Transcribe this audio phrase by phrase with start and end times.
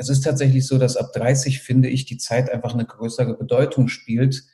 [0.00, 3.88] es ist tatsächlich so, dass ab 30, finde ich, die Zeit einfach eine größere Bedeutung
[3.88, 4.44] spielt,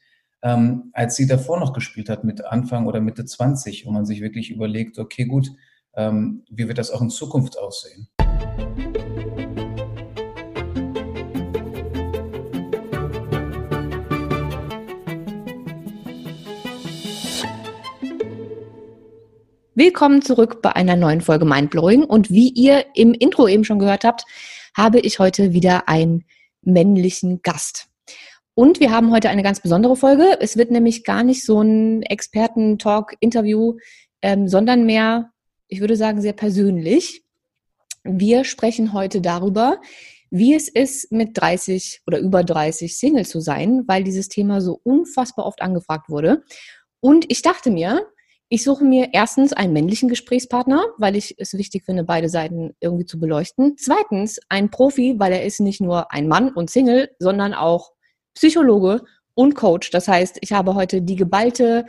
[0.42, 4.22] ähm, als sie davor noch gespielt hat mit Anfang oder Mitte 20, wo man sich
[4.22, 5.50] wirklich überlegt, okay, gut,
[5.96, 8.08] ähm, wie wird das auch in Zukunft aussehen?
[19.74, 22.04] Willkommen zurück bei einer neuen Folge Mindblowing.
[22.04, 24.24] Und wie ihr im Intro eben schon gehört habt,
[24.74, 26.24] habe ich heute wieder einen
[26.62, 27.88] männlichen Gast.
[28.54, 30.38] Und wir haben heute eine ganz besondere Folge.
[30.40, 33.76] Es wird nämlich gar nicht so ein Experten-Talk-Interview,
[34.22, 35.32] ähm, sondern mehr,
[35.66, 37.24] ich würde sagen, sehr persönlich.
[38.04, 39.80] Wir sprechen heute darüber,
[40.30, 44.80] wie es ist, mit 30 oder über 30 Single zu sein, weil dieses Thema so
[44.84, 46.44] unfassbar oft angefragt wurde.
[47.00, 48.06] Und ich dachte mir,
[48.48, 53.06] ich suche mir erstens einen männlichen Gesprächspartner, weil ich es wichtig finde, beide Seiten irgendwie
[53.06, 53.76] zu beleuchten.
[53.78, 57.92] Zweitens einen Profi, weil er ist nicht nur ein Mann und Single, sondern auch
[58.34, 59.02] Psychologe
[59.34, 59.90] und Coach.
[59.90, 61.86] Das heißt, ich habe heute die geballte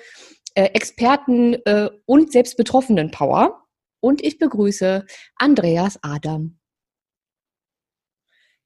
[0.56, 3.62] äh, Experten äh, und selbst betroffenen Power.
[4.00, 5.06] Und ich begrüße
[5.38, 6.59] Andreas Adam.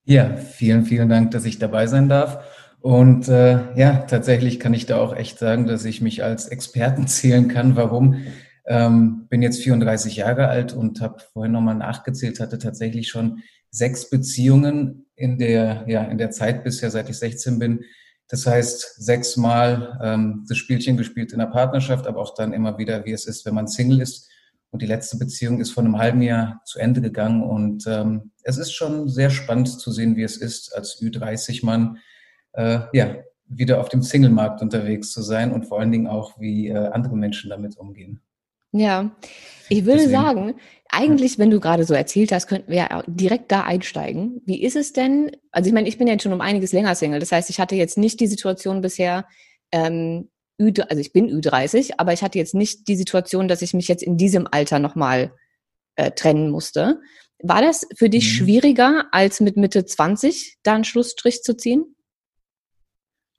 [0.04, 2.59] Ja, vielen, vielen Dank, dass ich dabei sein darf.
[2.82, 7.08] Und äh, ja, tatsächlich kann ich da auch echt sagen, dass ich mich als Experten
[7.08, 7.76] zählen kann.
[7.76, 8.24] Warum?
[8.66, 13.40] Ähm, bin jetzt 34 Jahre alt und habe vorhin nochmal nachgezählt, hatte tatsächlich schon
[13.72, 17.84] sechs Beziehungen in der, ja, in der Zeit bisher, seit ich 16 bin.
[18.28, 23.06] Das heißt, sechsmal ähm, das Spielchen gespielt in der Partnerschaft, aber auch dann immer wieder,
[23.06, 24.30] wie es ist, wenn man Single ist.
[24.72, 27.42] Und die letzte Beziehung ist vor einem halben Jahr zu Ende gegangen.
[27.42, 31.98] Und ähm, es ist schon sehr spannend zu sehen, wie es ist, als Ü30-Mann
[32.54, 33.16] äh, ja,
[33.48, 37.16] wieder auf dem Single-Markt unterwegs zu sein und vor allen Dingen auch, wie äh, andere
[37.18, 38.22] Menschen damit umgehen.
[38.72, 39.12] Ja,
[39.68, 40.56] ich würde Deswegen, sagen,
[40.90, 44.42] eigentlich, wenn du gerade so erzählt hast, könnten wir direkt da einsteigen.
[44.46, 45.32] Wie ist es denn?
[45.52, 47.20] Also ich meine, ich bin jetzt schon um einiges länger Single.
[47.20, 49.26] Das heißt, ich hatte jetzt nicht die Situation bisher,
[49.72, 50.30] ähm,
[50.62, 53.88] Ü, also ich bin Ü30, aber ich hatte jetzt nicht die Situation, dass ich mich
[53.88, 55.32] jetzt in diesem Alter nochmal
[55.96, 57.00] äh, trennen musste.
[57.42, 58.36] War das für dich mhm.
[58.38, 61.96] schwieriger, als mit Mitte 20 da einen Schlussstrich zu ziehen?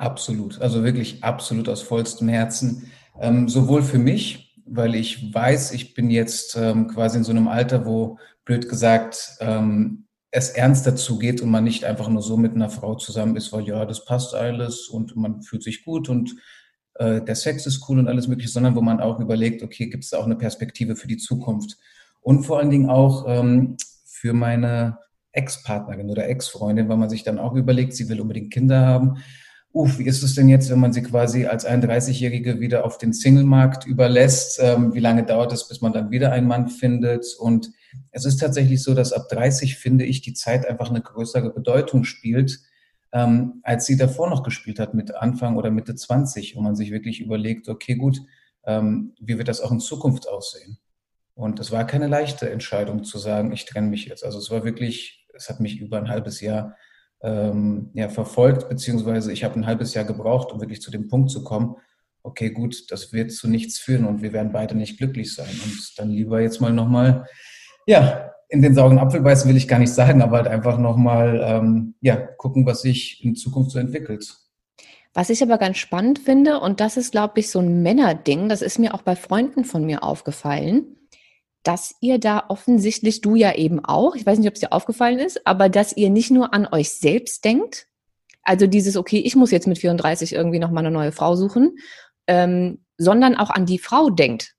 [0.01, 2.91] Absolut, also wirklich absolut aus vollstem Herzen.
[3.21, 7.49] Ähm, sowohl für mich, weil ich weiß, ich bin jetzt ähm, quasi in so einem
[7.49, 8.17] Alter, wo,
[8.47, 12.95] blöd gesagt, ähm, es ernster zugeht und man nicht einfach nur so mit einer Frau
[12.95, 16.35] zusammen ist, weil ja, das passt alles und man fühlt sich gut und
[16.95, 20.05] äh, der Sex ist cool und alles Mögliche, sondern wo man auch überlegt, okay, gibt
[20.05, 21.77] es da auch eine Perspektive für die Zukunft?
[22.23, 24.97] Und vor allen Dingen auch ähm, für meine
[25.33, 29.19] Ex-Partnerin oder Ex-Freundin, weil man sich dann auch überlegt, sie will unbedingt Kinder haben
[29.73, 33.13] uff, wie ist es denn jetzt, wenn man sie quasi als 31-Jährige wieder auf den
[33.13, 34.59] Single-Markt überlässt?
[34.61, 37.27] Ähm, wie lange dauert es, bis man dann wieder einen Mann findet?
[37.39, 37.71] Und
[38.11, 42.05] es ist tatsächlich so, dass ab 30, finde ich, die Zeit einfach eine größere Bedeutung
[42.05, 42.59] spielt,
[43.13, 46.91] ähm, als sie davor noch gespielt hat mit Anfang oder Mitte 20, wo man sich
[46.91, 48.21] wirklich überlegt, okay, gut,
[48.65, 50.79] ähm, wie wird das auch in Zukunft aussehen?
[51.35, 54.25] Und es war keine leichte Entscheidung zu sagen, ich trenne mich jetzt.
[54.25, 56.77] Also es war wirklich, es hat mich über ein halbes Jahr
[57.23, 61.31] ähm, ja, verfolgt, beziehungsweise ich habe ein halbes Jahr gebraucht, um wirklich zu dem Punkt
[61.31, 61.77] zu kommen,
[62.23, 65.51] okay, gut, das wird zu nichts führen und wir werden beide nicht glücklich sein.
[65.65, 67.27] Und dann lieber jetzt mal nochmal,
[67.87, 71.41] ja, in den sauren Apfel beißen will ich gar nicht sagen, aber halt einfach nochmal,
[71.43, 74.37] ähm, ja, gucken, was sich in Zukunft so entwickelt.
[75.15, 78.63] Was ich aber ganz spannend finde, und das ist, glaube ich, so ein Männerding, das
[78.63, 80.97] ist mir auch bei Freunden von mir aufgefallen,
[81.63, 85.19] dass ihr da offensichtlich, du ja eben auch, ich weiß nicht, ob es dir aufgefallen
[85.19, 87.87] ist, aber dass ihr nicht nur an euch selbst denkt,
[88.43, 91.77] also dieses, okay, ich muss jetzt mit 34 irgendwie nochmal eine neue Frau suchen,
[92.27, 94.55] ähm, sondern auch an die Frau denkt.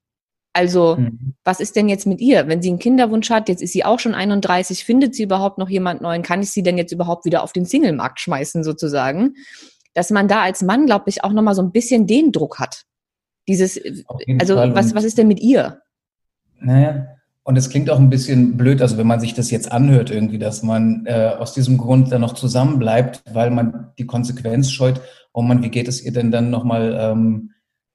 [0.53, 1.35] Also, mhm.
[1.44, 2.47] was ist denn jetzt mit ihr?
[2.47, 5.69] Wenn sie einen Kinderwunsch hat, jetzt ist sie auch schon 31, findet sie überhaupt noch
[5.69, 6.23] jemand neuen?
[6.23, 9.35] Kann ich sie denn jetzt überhaupt wieder auf den Singlemarkt schmeißen, sozusagen?
[9.94, 12.84] Dass man da als Mann, glaube ich, auch nochmal so ein bisschen den Druck hat.
[13.47, 13.79] Dieses,
[14.40, 15.81] also, was, was ist denn mit ihr?
[16.61, 17.07] Naja,
[17.44, 20.38] und es klingt auch ein bisschen blöd, also wenn man sich das jetzt anhört irgendwie,
[20.38, 25.02] dass man äh, aus diesem Grund dann noch zusammenbleibt, weil man die Konsequenz scheut.
[25.34, 27.52] Oh man, wie geht es ihr denn dann nochmal ähm,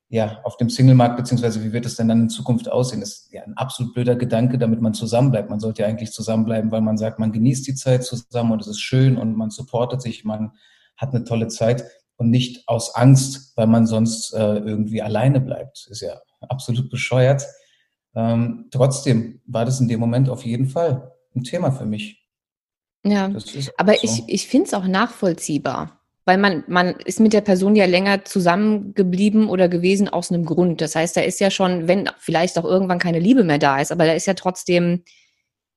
[0.08, 3.00] ja, auf dem Singlemarkt, beziehungsweise wie wird es denn dann in Zukunft aussehen?
[3.00, 5.50] Das ist ja ein absolut blöder Gedanke, damit man zusammenbleibt.
[5.50, 8.68] Man sollte ja eigentlich zusammenbleiben, weil man sagt, man genießt die Zeit zusammen und es
[8.68, 10.52] ist schön und man supportet sich, man
[10.96, 11.84] hat eine tolle Zeit
[12.16, 15.86] und nicht aus Angst, weil man sonst äh, irgendwie alleine bleibt.
[15.90, 17.44] Ist ja absolut bescheuert.
[18.16, 22.26] Ähm, trotzdem war das in dem Moment auf jeden Fall ein Thema für mich.
[23.04, 23.30] Ja,
[23.76, 24.00] aber so.
[24.02, 28.24] ich, ich finde es auch nachvollziehbar, weil man, man ist mit der Person ja länger
[28.24, 30.80] zusammengeblieben oder gewesen aus einem Grund.
[30.80, 33.92] Das heißt, da ist ja schon, wenn vielleicht auch irgendwann keine Liebe mehr da ist,
[33.92, 35.04] aber da ist ja trotzdem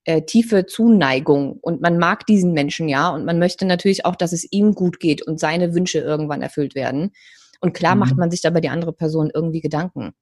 [0.06, 4.32] äh, tiefe Zuneigung und man mag diesen Menschen ja und man möchte natürlich auch, dass
[4.32, 7.12] es ihm gut geht und seine Wünsche irgendwann erfüllt werden.
[7.60, 8.00] Und klar mhm.
[8.00, 10.14] macht man sich dabei die andere Person irgendwie Gedanken.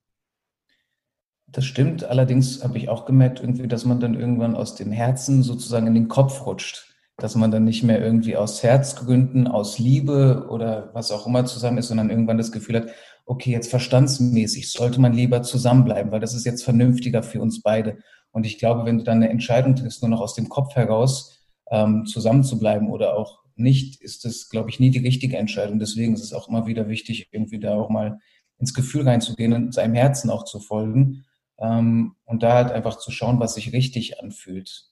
[1.49, 2.03] Das stimmt.
[2.03, 5.93] Allerdings habe ich auch gemerkt, irgendwie, dass man dann irgendwann aus dem Herzen sozusagen in
[5.93, 6.93] den Kopf rutscht.
[7.19, 11.79] Dass man dann nicht mehr irgendwie aus Herzgründen, aus Liebe oder was auch immer zusammen
[11.79, 12.89] ist, sondern irgendwann das Gefühl hat,
[13.25, 17.97] okay, jetzt verstandsmäßig sollte man lieber zusammenbleiben, weil das ist jetzt vernünftiger für uns beide.
[18.31, 21.39] Und ich glaube, wenn du dann eine Entscheidung triffst, nur noch aus dem Kopf heraus
[21.71, 25.79] ähm, zusammenzubleiben oder auch nicht, ist das, glaube ich, nie die richtige Entscheidung.
[25.79, 28.19] Deswegen ist es auch immer wieder wichtig, irgendwie da auch mal
[28.59, 31.23] ins Gefühl reinzugehen und seinem Herzen auch zu folgen
[31.59, 34.85] ähm, und da halt einfach zu schauen, was sich richtig anfühlt.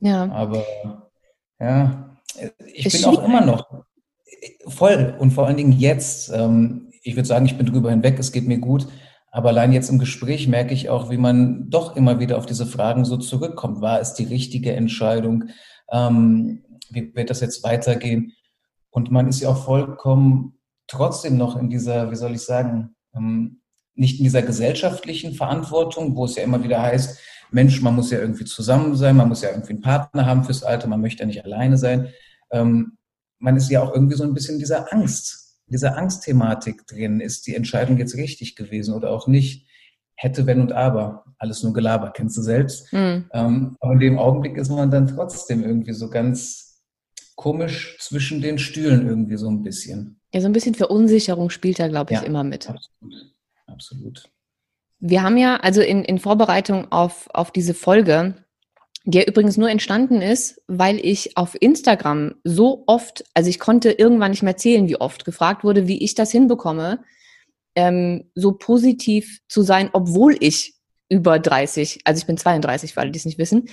[0.00, 0.30] Ja.
[0.30, 0.64] Aber
[1.60, 2.16] ja,
[2.66, 3.84] ich es bin auch immer noch
[4.66, 6.30] voll und vor allen Dingen jetzt.
[6.30, 8.86] Ähm, ich würde sagen, ich bin drüber hinweg, es geht mir gut.
[9.30, 12.66] Aber allein jetzt im Gespräch merke ich auch, wie man doch immer wieder auf diese
[12.66, 13.80] Fragen so zurückkommt.
[13.80, 15.44] War es die richtige Entscheidung?
[15.90, 18.32] Ähm, wie wird das jetzt weitergehen?
[18.90, 23.60] Und man ist ja auch vollkommen trotzdem noch in dieser, wie soll ich sagen, ähm,
[23.98, 27.18] nicht in dieser gesellschaftlichen Verantwortung, wo es ja immer wieder heißt,
[27.50, 30.62] Mensch, man muss ja irgendwie zusammen sein, man muss ja irgendwie einen Partner haben fürs
[30.62, 32.08] Alter, man möchte ja nicht alleine sein.
[32.50, 32.98] Ähm,
[33.38, 37.20] man ist ja auch irgendwie so ein bisschen in dieser Angst, dieser Angstthematik drin.
[37.20, 39.66] Ist die Entscheidung jetzt richtig gewesen oder auch nicht?
[40.14, 41.24] Hätte, wenn und aber.
[41.38, 42.92] Alles nur Gelaber, kennst du selbst.
[42.92, 43.26] Mhm.
[43.32, 46.82] Ähm, aber in dem Augenblick ist man dann trotzdem irgendwie so ganz
[47.36, 50.20] komisch zwischen den Stühlen irgendwie so ein bisschen.
[50.34, 52.68] Ja, so ein bisschen Verunsicherung spielt da, glaube ich, ja, immer mit.
[52.68, 53.37] Absolut
[53.68, 54.30] absolut.
[55.00, 58.34] Wir haben ja, also in, in Vorbereitung auf, auf diese Folge,
[59.04, 63.92] die ja übrigens nur entstanden ist, weil ich auf Instagram so oft, also ich konnte
[63.92, 67.04] irgendwann nicht mehr zählen, wie oft gefragt wurde, wie ich das hinbekomme,
[67.76, 70.74] ähm, so positiv zu sein, obwohl ich
[71.08, 73.68] über 30, also ich bin 32, für alle, die es nicht wissen,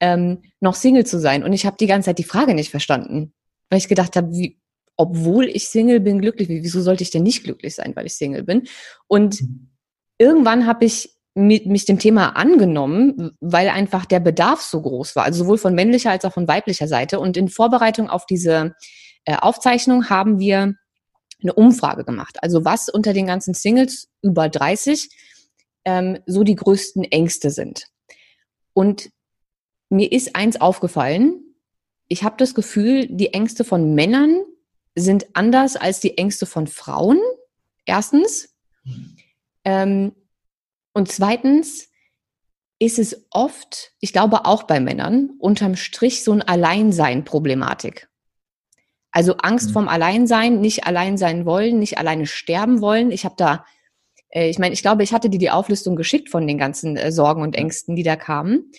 [0.00, 1.44] ähm, noch Single zu sein.
[1.44, 3.32] Und ich habe die ganze Zeit die Frage nicht verstanden,
[3.68, 4.59] weil ich gedacht habe, wie,
[5.00, 6.62] obwohl ich Single bin, glücklich bin.
[6.62, 8.68] Wieso sollte ich denn nicht glücklich sein, weil ich Single bin?
[9.08, 9.70] Und mhm.
[10.18, 15.44] irgendwann habe ich mich dem Thema angenommen, weil einfach der Bedarf so groß war, also
[15.44, 17.18] sowohl von männlicher als auch von weiblicher Seite.
[17.18, 18.74] Und in Vorbereitung auf diese
[19.24, 20.74] äh, Aufzeichnung haben wir
[21.40, 22.36] eine Umfrage gemacht.
[22.42, 25.08] Also was unter den ganzen Singles über 30
[25.86, 27.86] ähm, so die größten Ängste sind.
[28.74, 29.08] Und
[29.88, 31.42] mir ist eins aufgefallen.
[32.06, 34.42] Ich habe das Gefühl, die Ängste von Männern
[34.94, 37.20] sind anders als die Ängste von Frauen,
[37.84, 38.54] erstens.
[39.64, 40.12] Ähm,
[40.92, 41.88] und zweitens
[42.78, 48.08] ist es oft, ich glaube auch bei Männern, unterm Strich so ein Alleinsein-Problematik.
[49.12, 49.72] Also Angst mhm.
[49.72, 53.10] vom Alleinsein, nicht allein sein wollen, nicht alleine sterben wollen.
[53.10, 53.64] Ich habe da,
[54.30, 57.12] äh, ich meine, ich glaube, ich hatte dir die Auflistung geschickt von den ganzen äh,
[57.12, 58.72] Sorgen und Ängsten, die da kamen.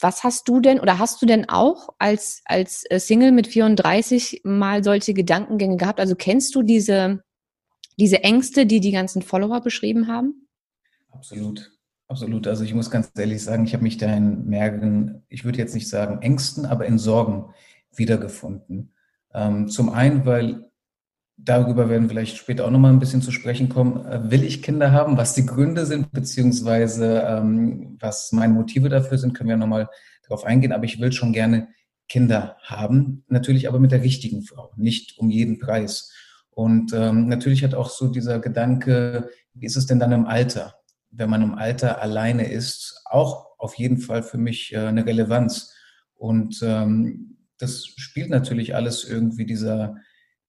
[0.00, 4.42] Was hast du denn oder hast du denn auch als, als äh, Single mit 34
[4.44, 6.00] mal solche Gedankengänge gehabt?
[6.00, 7.22] Also kennst du diese,
[7.98, 10.48] diese Ängste, die die ganzen Follower beschrieben haben?
[11.10, 11.72] Absolut.
[12.08, 12.46] Absolut.
[12.46, 15.74] Also ich muss ganz ehrlich sagen, ich habe mich da in mehreren, ich würde jetzt
[15.74, 17.52] nicht sagen Ängsten, aber in Sorgen
[17.94, 18.94] wiedergefunden.
[19.34, 20.67] Ähm, zum einen, weil
[21.38, 24.04] darüber werden wir vielleicht später auch nochmal ein bisschen zu sprechen kommen.
[24.04, 25.16] Äh, will ich Kinder haben?
[25.16, 29.88] Was die Gründe sind, beziehungsweise ähm, was meine Motive dafür sind, können wir nochmal
[30.22, 30.72] darauf eingehen.
[30.72, 31.68] Aber ich will schon gerne
[32.08, 36.12] Kinder haben, natürlich aber mit der richtigen Frau, nicht um jeden Preis.
[36.50, 40.74] Und ähm, natürlich hat auch so dieser Gedanke, wie ist es denn dann im Alter?
[41.10, 45.72] Wenn man im Alter alleine ist, auch auf jeden Fall für mich äh, eine Relevanz.
[46.14, 49.96] Und ähm, das spielt natürlich alles irgendwie dieser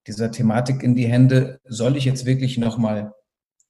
[0.10, 3.14] dieser Thematik in die Hände, soll ich jetzt wirklich nochmal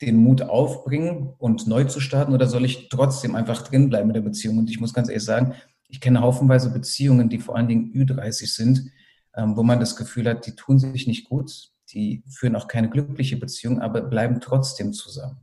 [0.02, 4.22] den Mut aufbringen und neu zu starten oder soll ich trotzdem einfach drinbleiben in der
[4.22, 4.58] Beziehung?
[4.58, 5.54] Und ich muss ganz ehrlich sagen,
[5.90, 8.92] ich kenne haufenweise Beziehungen, die vor allen Dingen Ü30 sind,
[9.36, 12.90] ähm, wo man das Gefühl hat, die tun sich nicht gut, die führen auch keine
[12.90, 15.42] glückliche Beziehung, aber bleiben trotzdem zusammen.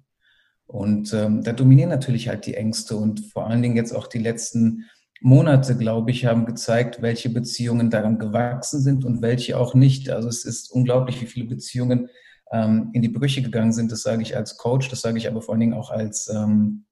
[0.66, 4.18] Und ähm, da dominieren natürlich halt die Ängste und vor allen Dingen jetzt auch die
[4.18, 4.84] letzten
[5.20, 10.10] Monate, glaube ich, haben gezeigt, welche Beziehungen daran gewachsen sind und welche auch nicht.
[10.10, 12.08] Also es ist unglaublich, wie viele Beziehungen
[12.52, 13.90] ähm, in die Brüche gegangen sind.
[13.90, 16.84] Das sage ich als Coach, das sage ich aber vor allen Dingen auch als, ähm,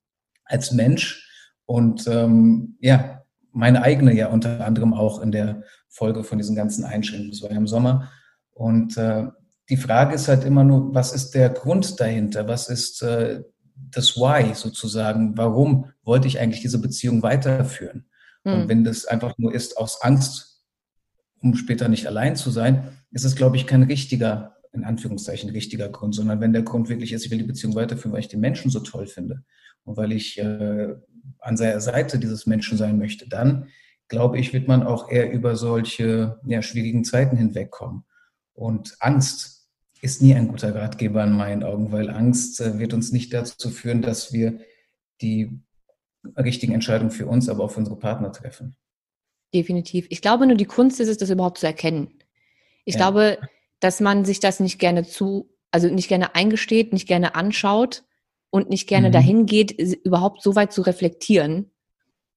[0.44, 1.28] als Mensch.
[1.66, 6.84] Und ähm, ja, meine eigene ja unter anderem auch in der Folge von diesen ganzen
[6.84, 7.30] Einschränkungen.
[7.30, 8.10] Das war ja im Sommer.
[8.52, 9.26] Und äh,
[9.68, 12.48] die Frage ist halt immer nur, was ist der Grund dahinter?
[12.48, 13.42] Was ist äh,
[13.74, 15.36] das Why sozusagen?
[15.36, 18.06] Warum wollte ich eigentlich diese Beziehung weiterführen?
[18.44, 18.68] Und hm.
[18.68, 20.62] wenn das einfach nur ist aus Angst,
[21.40, 25.88] um später nicht allein zu sein, ist es, glaube ich, kein richtiger in Anführungszeichen richtiger
[25.88, 28.40] Grund, sondern wenn der Grund wirklich ist, ich will die Beziehung weiterführen, weil ich den
[28.40, 29.44] Menschen so toll finde
[29.84, 30.94] und weil ich äh,
[31.38, 33.68] an seiner Seite dieses Menschen sein möchte, dann
[34.08, 38.04] glaube ich, wird man auch eher über solche ja, schwierigen Zeiten hinwegkommen.
[38.52, 39.68] Und Angst
[40.02, 43.70] ist nie ein guter Ratgeber in meinen Augen, weil Angst äh, wird uns nicht dazu
[43.70, 44.58] führen, dass wir
[45.22, 45.60] die
[46.36, 48.76] richtigen Entscheidungen für uns, aber auch für unsere Partner treffen.
[49.52, 50.06] Definitiv.
[50.10, 52.18] Ich glaube nur, die Kunst ist es, das überhaupt zu erkennen.
[52.84, 53.00] Ich ja.
[53.00, 53.38] glaube,
[53.80, 58.04] dass man sich das nicht gerne zu, also nicht gerne eingesteht, nicht gerne anschaut
[58.50, 59.12] und nicht gerne mhm.
[59.12, 61.70] dahin geht, überhaupt so weit zu reflektieren,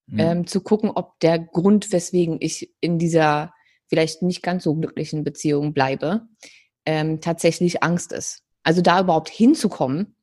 [0.07, 0.19] mhm.
[0.19, 3.53] ähm, zu gucken, ob der Grund, weswegen ich in dieser
[3.87, 6.27] vielleicht nicht ganz so glücklichen Beziehung bleibe,
[6.85, 8.43] ähm, tatsächlich Angst ist.
[8.63, 10.15] Also da überhaupt hinzukommen,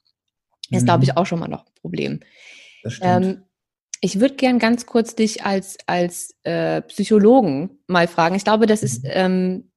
[0.71, 0.87] ist, mhm.
[0.87, 2.21] glaube ich, auch schon mal noch ein Problem.
[2.83, 3.25] Das stimmt.
[3.25, 3.42] Ähm,
[4.05, 8.35] ich würde gern ganz kurz dich als, als äh, Psychologen mal fragen.
[8.35, 9.11] Ich glaube, das ist mhm.
[9.15, 9.73] ähm,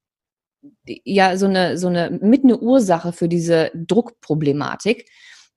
[0.84, 5.08] ja so eine, so eine mit eine Ursache für diese Druckproblematik,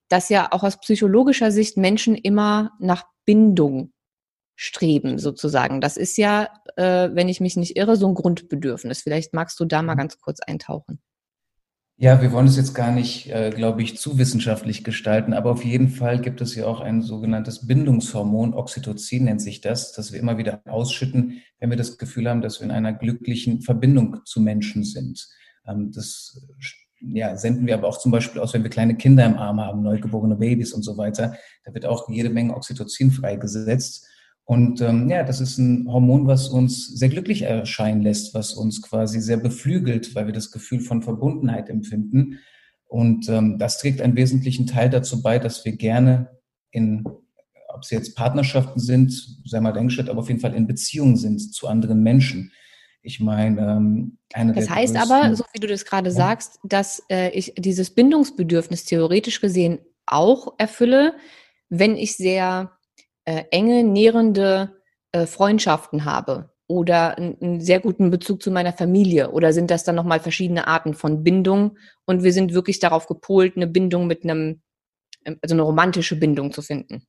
[0.07, 3.91] dass ja auch aus psychologischer Sicht Menschen immer nach Bindung
[4.55, 5.81] streben, sozusagen.
[5.81, 6.47] Das ist ja,
[6.77, 9.01] äh, wenn ich mich nicht irre, so ein Grundbedürfnis.
[9.01, 9.99] Vielleicht magst du da mal mhm.
[9.99, 11.01] ganz kurz eintauchen.
[12.03, 15.63] Ja, wir wollen es jetzt gar nicht, äh, glaube ich, zu wissenschaftlich gestalten, aber auf
[15.63, 20.19] jeden Fall gibt es ja auch ein sogenanntes Bindungshormon, Oxytocin nennt sich das, das wir
[20.19, 24.41] immer wieder ausschütten, wenn wir das Gefühl haben, dass wir in einer glücklichen Verbindung zu
[24.41, 25.29] Menschen sind.
[25.67, 26.41] Ähm, das
[27.01, 29.83] ja, senden wir aber auch zum Beispiel aus, wenn wir kleine Kinder im Arm haben,
[29.83, 31.35] neugeborene Babys und so weiter.
[31.65, 34.07] Da wird auch jede Menge Oxytocin freigesetzt.
[34.45, 38.81] Und ähm, ja, das ist ein Hormon, was uns sehr glücklich erscheinen lässt, was uns
[38.81, 42.39] quasi sehr beflügelt, weil wir das Gefühl von Verbundenheit empfinden.
[42.85, 46.39] Und ähm, das trägt einen wesentlichen Teil dazu bei, dass wir gerne
[46.71, 47.05] in,
[47.69, 49.13] ob es jetzt Partnerschaften sind,
[49.45, 52.51] sei mal dahingestellt, aber auf jeden Fall in Beziehungen sind zu anderen Menschen.
[53.03, 56.15] Ich meine, ähm, eine Das heißt aber, so wie du das gerade ja.
[56.15, 61.13] sagst, dass äh, ich dieses Bindungsbedürfnis theoretisch gesehen auch erfülle,
[61.69, 62.71] wenn ich sehr
[63.25, 64.75] äh, enge, nährende
[65.11, 69.31] äh, Freundschaften habe oder einen sehr guten Bezug zu meiner Familie?
[69.31, 73.57] Oder sind das dann nochmal verschiedene Arten von Bindung und wir sind wirklich darauf gepolt,
[73.57, 74.61] eine Bindung mit einem,
[75.25, 77.03] ähm, also eine romantische Bindung zu finden?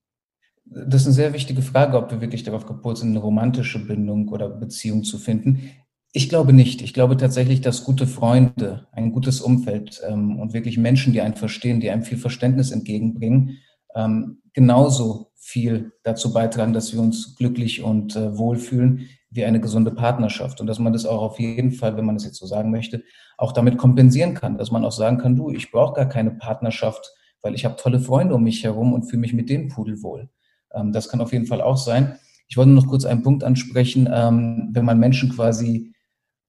[0.65, 4.29] Das ist eine sehr wichtige Frage, ob wir wirklich darauf gepolt sind, eine romantische Bindung
[4.29, 5.71] oder Beziehung zu finden.
[6.13, 6.83] Ich glaube nicht.
[6.83, 11.35] Ich glaube tatsächlich, dass gute Freunde, ein gutes Umfeld ähm, und wirklich Menschen, die einen
[11.35, 13.59] verstehen, die einem viel Verständnis entgegenbringen,
[13.95, 19.91] ähm, genauso viel dazu beitragen, dass wir uns glücklich und äh, wohlfühlen wie eine gesunde
[19.91, 20.61] Partnerschaft.
[20.61, 23.03] Und dass man das auch auf jeden Fall, wenn man es jetzt so sagen möchte,
[23.39, 24.57] auch damit kompensieren kann.
[24.57, 27.99] Dass man auch sagen kann, du, ich brauche gar keine Partnerschaft, weil ich habe tolle
[27.99, 30.31] Freunde um mich herum und fühle mich mit denen pudelwohl.
[30.73, 32.19] Ähm, das kann auf jeden Fall auch sein.
[32.47, 35.93] Ich wollte noch kurz einen Punkt ansprechen, ähm, wenn man Menschen quasi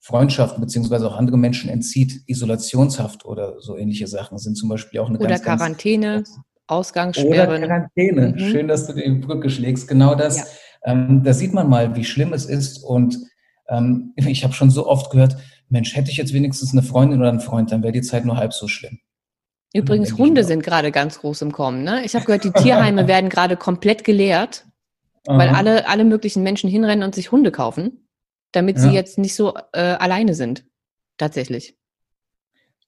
[0.01, 5.09] Freundschaften beziehungsweise auch andere Menschen entzieht, Isolationshaft oder so ähnliche Sachen sind zum Beispiel auch
[5.09, 6.15] eine oder ganz, Quarantäne.
[6.17, 7.47] Ganz, Ausgangssperre.
[7.47, 8.29] Oder Quarantäne.
[8.29, 8.39] Mhm.
[8.39, 9.87] Schön, dass du die Brücke schlägst.
[9.87, 10.37] Genau das.
[10.37, 10.45] Ja.
[10.85, 12.83] Ähm, da sieht man mal, wie schlimm es ist.
[12.83, 13.17] Und
[13.69, 15.37] ähm, ich habe schon so oft gehört,
[15.69, 18.37] Mensch, hätte ich jetzt wenigstens eine Freundin oder einen Freund, dann wäre die Zeit nur
[18.37, 18.99] halb so schlimm.
[19.75, 21.83] Übrigens, Hunde sind gerade ganz groß im Kommen.
[21.83, 22.05] Ne?
[22.05, 24.67] Ich habe gehört, die Tierheime werden gerade komplett geleert,
[25.25, 28.07] weil alle, alle möglichen Menschen hinrennen und sich Hunde kaufen,
[28.51, 28.83] damit ja.
[28.83, 30.65] sie jetzt nicht so äh, alleine sind.
[31.17, 31.75] Tatsächlich.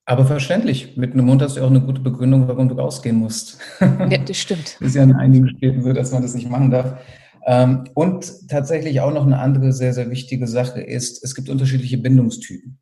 [0.05, 0.95] Aber verständlich.
[0.97, 3.57] Mit einem Hund hast du auch eine gute Begründung, warum du rausgehen musst.
[3.81, 4.77] Ja, das stimmt.
[4.79, 6.99] ist ja in einigen Städten so, dass man das nicht machen darf.
[7.47, 11.97] Ähm, und tatsächlich auch noch eine andere sehr, sehr wichtige Sache ist, es gibt unterschiedliche
[11.97, 12.79] Bindungstypen.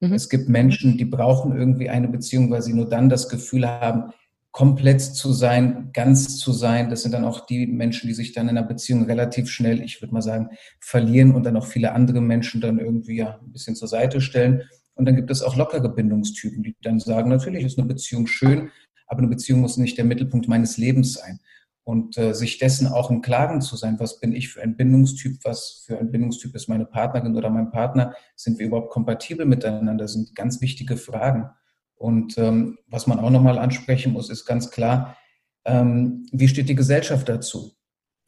[0.00, 0.12] Mhm.
[0.12, 4.12] Es gibt Menschen, die brauchen irgendwie eine Beziehung, weil sie nur dann das Gefühl haben,
[4.52, 6.88] komplett zu sein, ganz zu sein.
[6.88, 10.00] Das sind dann auch die Menschen, die sich dann in einer Beziehung relativ schnell, ich
[10.00, 10.48] würde mal sagen,
[10.80, 14.62] verlieren und dann auch viele andere Menschen dann irgendwie ja ein bisschen zur Seite stellen.
[14.96, 18.70] Und dann gibt es auch lockere Bindungstypen, die dann sagen, natürlich ist eine Beziehung schön,
[19.06, 21.38] aber eine Beziehung muss nicht der Mittelpunkt meines Lebens sein.
[21.84, 25.38] Und äh, sich dessen auch im Klaren zu sein, was bin ich für ein Bindungstyp,
[25.44, 30.08] was für ein Bindungstyp ist meine Partnerin oder mein Partner, sind wir überhaupt kompatibel miteinander,
[30.08, 31.48] sind ganz wichtige Fragen.
[31.94, 35.16] Und ähm, was man auch nochmal ansprechen muss, ist ganz klar,
[35.64, 37.72] ähm, wie steht die Gesellschaft dazu?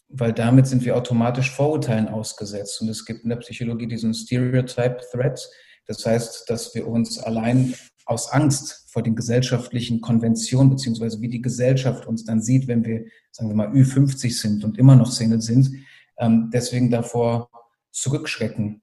[0.08, 2.80] Weil damit sind wir automatisch Vorurteilen ausgesetzt.
[2.80, 5.48] Und es gibt in der Psychologie diesen Stereotype Threat,
[5.88, 11.42] das heißt, dass wir uns allein aus Angst vor den gesellschaftlichen Konventionen, beziehungsweise wie die
[11.42, 15.40] Gesellschaft uns dann sieht, wenn wir, sagen wir mal, Ü50 sind und immer noch Single
[15.40, 15.70] sind,
[16.18, 17.50] ähm, deswegen davor
[17.90, 18.82] zurückschrecken,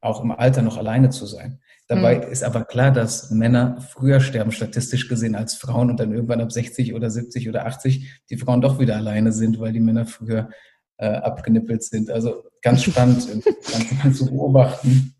[0.00, 1.60] auch im Alter noch alleine zu sein.
[1.86, 2.32] Dabei mhm.
[2.32, 6.52] ist aber klar, dass Männer früher sterben, statistisch gesehen, als Frauen und dann irgendwann ab
[6.52, 10.48] 60 oder 70 oder 80 die Frauen doch wieder alleine sind, weil die Männer früher
[10.96, 12.10] äh, abgenippelt sind.
[12.10, 13.28] Also ganz spannend,
[14.02, 15.14] ganz, zu beobachten.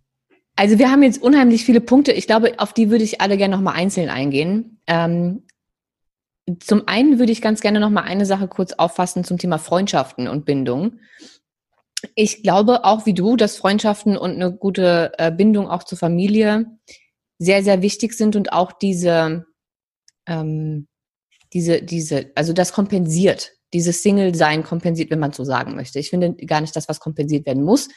[0.56, 2.12] Also wir haben jetzt unheimlich viele Punkte.
[2.12, 4.78] Ich glaube, auf die würde ich alle gerne nochmal einzeln eingehen.
[4.86, 5.44] Ähm,
[6.60, 10.44] zum einen würde ich ganz gerne nochmal eine Sache kurz auffassen zum Thema Freundschaften und
[10.44, 10.98] Bindung.
[12.14, 16.66] Ich glaube auch wie du, dass Freundschaften und eine gute äh, Bindung auch zur Familie
[17.38, 19.46] sehr, sehr wichtig sind und auch diese,
[20.26, 20.88] ähm,
[21.52, 25.98] diese, diese, also das kompensiert, dieses Single-Sein kompensiert, wenn man so sagen möchte.
[25.98, 27.88] Ich finde gar nicht das, was kompensiert werden muss,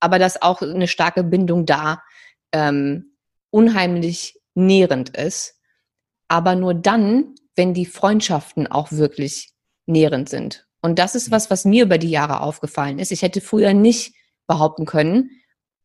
[0.00, 2.02] aber dass auch eine starke Bindung da
[2.52, 3.16] ähm,
[3.50, 5.60] unheimlich nährend ist.
[6.28, 9.52] Aber nur dann, wenn die Freundschaften auch wirklich
[9.86, 10.66] nährend sind.
[10.80, 13.10] Und das ist was, was mir über die Jahre aufgefallen ist.
[13.10, 14.14] Ich hätte früher nicht
[14.46, 15.30] behaupten können,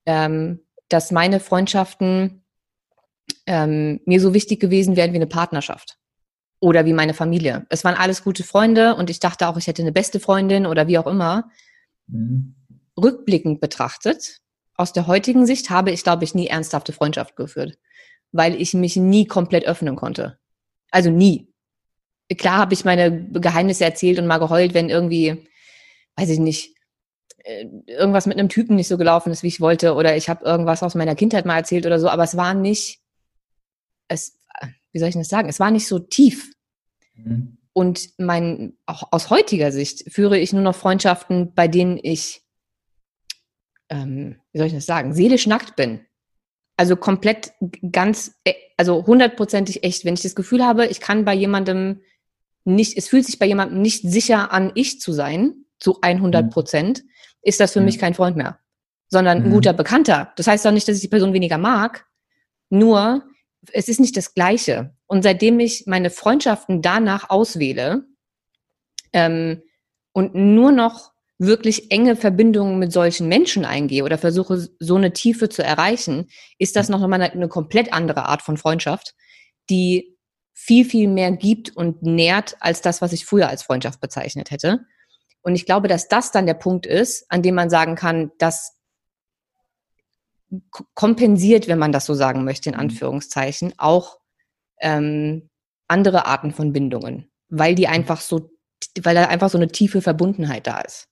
[0.06, 2.44] ähm, dass meine Freundschaften
[3.46, 5.98] ähm, mir so wichtig gewesen wären wie eine Partnerschaft
[6.60, 7.66] oder wie meine Familie.
[7.70, 10.88] Es waren alles gute Freunde und ich dachte auch, ich hätte eine beste Freundin oder
[10.88, 11.50] wie auch immer.
[12.08, 12.56] Mhm.
[12.98, 14.40] Rückblickend betrachtet,
[14.76, 17.78] aus der heutigen Sicht habe ich, glaube ich, nie ernsthafte Freundschaft geführt,
[18.32, 20.40] weil ich mich nie komplett öffnen konnte.
[20.92, 21.50] Also nie.
[22.38, 25.48] Klar habe ich meine Geheimnisse erzählt und mal geheult, wenn irgendwie,
[26.16, 26.76] weiß ich nicht,
[27.44, 30.46] äh, irgendwas mit einem Typen nicht so gelaufen ist, wie ich wollte, oder ich habe
[30.46, 33.00] irgendwas aus meiner Kindheit mal erzählt oder so, aber es war nicht,
[34.08, 34.40] es,
[34.92, 36.54] wie soll ich das sagen, es war nicht so tief.
[37.16, 37.58] Mhm.
[37.74, 42.43] Und mein, auch aus heutiger Sicht führe ich nur noch Freundschaften, bei denen ich,
[43.94, 46.02] ähm, wie soll ich das sagen, seelisch nackt bin.
[46.76, 47.54] Also komplett
[47.92, 50.04] ganz, äh, also hundertprozentig echt.
[50.04, 52.02] Wenn ich das Gefühl habe, ich kann bei jemandem
[52.66, 56.50] nicht, es fühlt sich bei jemandem nicht sicher an, ich zu sein, zu 100 mhm.
[56.50, 57.10] Prozent, mhm.
[57.44, 57.86] ist das für mhm.
[57.86, 58.60] mich kein Freund mehr,
[59.10, 59.54] sondern ein mhm.
[59.54, 60.34] guter Bekannter.
[60.38, 62.08] Das heißt auch nicht, dass ich die Person weniger mag,
[62.70, 63.24] nur
[63.72, 64.96] es ist nicht das Gleiche.
[65.06, 68.06] Und seitdem ich meine Freundschaften danach auswähle
[69.14, 69.62] ähm,
[70.12, 75.50] und nur noch wirklich enge Verbindungen mit solchen Menschen eingehe oder versuche, so eine Tiefe
[75.50, 79.14] zu erreichen, ist das noch einmal eine, eine komplett andere Art von Freundschaft,
[79.70, 80.18] die
[80.54, 84.86] viel, viel mehr gibt und nährt als das, was ich früher als Freundschaft bezeichnet hätte.
[85.42, 88.78] Und ich glaube, dass das dann der Punkt ist, an dem man sagen kann, dass
[90.94, 92.82] kompensiert, wenn man das so sagen möchte, in mhm.
[92.82, 94.20] Anführungszeichen, auch
[94.80, 95.50] ähm,
[95.88, 98.52] andere Arten von Bindungen, weil die einfach so,
[99.02, 101.10] weil da einfach so eine tiefe Verbundenheit da ist.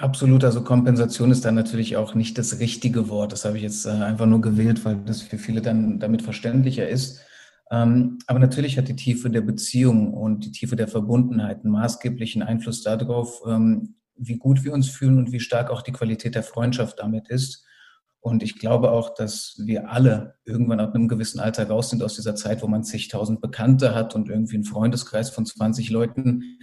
[0.00, 3.32] Absolut, also Kompensation ist dann natürlich auch nicht das richtige Wort.
[3.32, 6.88] Das habe ich jetzt äh, einfach nur gewählt, weil das für viele dann damit verständlicher
[6.88, 7.20] ist.
[7.70, 12.42] Ähm, aber natürlich hat die Tiefe der Beziehung und die Tiefe der Verbundenheit einen maßgeblichen
[12.42, 16.44] Einfluss darauf, ähm, wie gut wir uns fühlen und wie stark auch die Qualität der
[16.44, 17.66] Freundschaft damit ist.
[18.20, 22.16] Und ich glaube auch, dass wir alle irgendwann ab einem gewissen Alter raus sind aus
[22.16, 26.58] dieser Zeit, wo man zigtausend Bekannte hat und irgendwie einen Freundeskreis von 20 Leuten,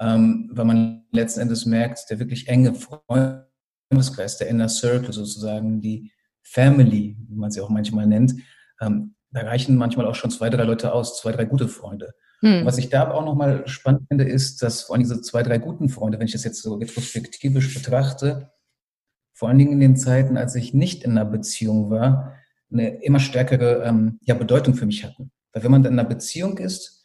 [0.00, 6.12] ähm, weil man letzten Endes merkt, der wirklich enge Freundeskreis, der Inner Circle sozusagen, die
[6.42, 8.34] Family, wie man sie auch manchmal nennt,
[8.80, 12.14] ähm, da reichen manchmal auch schon zwei, drei Leute aus, zwei, drei gute Freunde.
[12.40, 12.64] Hm.
[12.64, 15.58] Was ich da aber auch nochmal spannend finde, ist, dass vor allem diese zwei, drei
[15.58, 18.50] guten Freunde, wenn ich das jetzt so retrospektivisch betrachte,
[19.32, 22.34] vor allen Dingen in den Zeiten, als ich nicht in einer Beziehung war,
[22.72, 25.30] eine immer stärkere ähm, ja, Bedeutung für mich hatten.
[25.52, 27.04] Weil wenn man in einer Beziehung ist,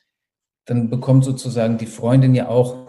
[0.66, 2.81] dann bekommt sozusagen die Freundin ja auch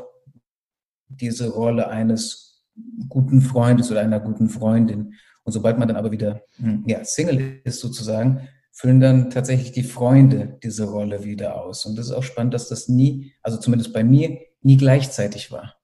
[1.20, 2.62] diese Rolle eines
[3.08, 5.14] guten Freundes oder einer guten Freundin.
[5.44, 9.82] Und sobald man dann aber wieder hm, ja, Single ist sozusagen, füllen dann tatsächlich die
[9.82, 11.84] Freunde diese Rolle wieder aus.
[11.84, 15.74] Und das ist auch spannend, dass das nie, also zumindest bei mir, nie gleichzeitig war.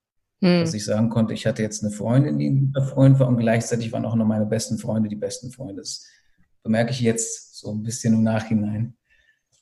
[0.41, 0.61] Hm.
[0.61, 3.37] Dass ich sagen konnte, ich hatte jetzt eine Freundin, die ein guter Freund war und
[3.37, 5.75] gleichzeitig waren auch noch meine besten Freunde die besten Freunde.
[5.81, 6.05] Das
[6.63, 8.95] bemerke ich jetzt so ein bisschen im Nachhinein.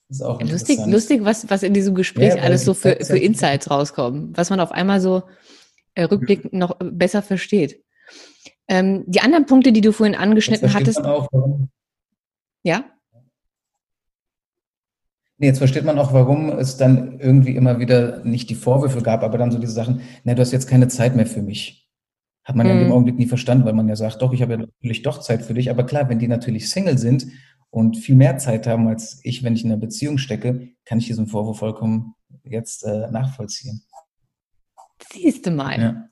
[0.07, 3.17] Das ist auch lustig, lustig, was, was in diesem Gespräch ja, alles so für, für
[3.17, 5.23] Insights rauskommen, was man auf einmal so
[6.03, 7.83] rückblickend noch besser versteht.
[8.67, 11.03] Ähm, die anderen Punkte, die du vorhin angeschnitten hattest.
[11.03, 11.29] Auch,
[12.63, 12.85] ja?
[15.39, 19.23] Nee, jetzt versteht man auch, warum es dann irgendwie immer wieder nicht die Vorwürfe gab,
[19.23, 21.87] aber dann so diese Sachen, ne, du hast jetzt keine Zeit mehr für mich.
[22.43, 22.69] Hat man hm.
[22.69, 22.93] ja in dem mhm.
[22.93, 25.53] Augenblick nie verstanden, weil man ja sagt, doch, ich habe ja natürlich doch Zeit für
[25.53, 25.69] dich.
[25.69, 27.27] Aber klar, wenn die natürlich Single sind
[27.69, 31.07] und viel mehr Zeit haben als ich, wenn ich in einer Beziehung stecke, kann ich
[31.07, 33.83] diesen Vorwurf vollkommen jetzt äh, nachvollziehen.
[35.11, 35.79] Siehst du mal.
[35.79, 36.09] Ja.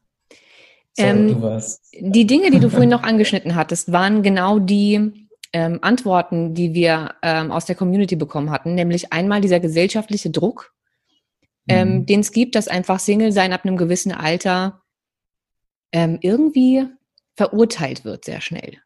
[0.94, 1.94] Sorry, ähm, du warst.
[2.00, 7.16] Die Dinge, die du vorhin noch angeschnitten hattest, waren genau die, ähm, Antworten, die wir
[7.22, 10.74] ähm, aus der Community bekommen hatten, nämlich einmal dieser gesellschaftliche Druck,
[11.70, 12.06] ähm, mhm.
[12.06, 14.82] den es gibt, dass einfach Single sein ab einem gewissen Alter
[15.94, 16.86] ähm, irgendwie
[17.38, 18.80] verurteilt wird sehr schnell.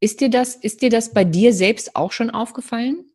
[0.00, 3.11] Ist dir das, ist dir das bei dir selbst auch schon aufgefallen?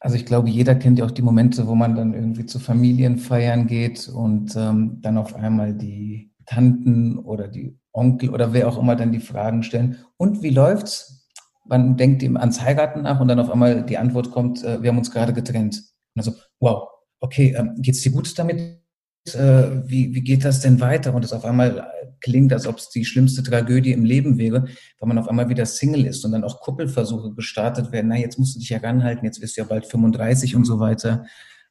[0.00, 3.66] Also ich glaube, jeder kennt ja auch die Momente, wo man dann irgendwie zu Familienfeiern
[3.66, 8.96] geht und ähm, dann auf einmal die Tanten oder die Onkel oder wer auch immer
[8.96, 9.98] dann die Fragen stellen.
[10.16, 11.28] Und wie läuft's?
[11.66, 14.90] Man denkt ihm ans Heiraten nach und dann auf einmal die Antwort kommt, äh, wir
[14.90, 15.76] haben uns gerade getrennt.
[16.14, 16.88] Und also, wow,
[17.20, 18.80] okay, ähm, geht's dir gut damit?
[19.28, 21.14] Äh, wie, wie geht das denn weiter?
[21.14, 21.86] Und es auf einmal
[22.20, 24.66] klingt, als ob es die schlimmste Tragödie im Leben wäre,
[24.98, 28.08] weil man auf einmal wieder Single ist und dann auch Kuppelversuche gestartet werden.
[28.08, 30.80] Na, jetzt musst du dich ja ranhalten, jetzt bist du ja bald 35 und so
[30.80, 31.26] weiter.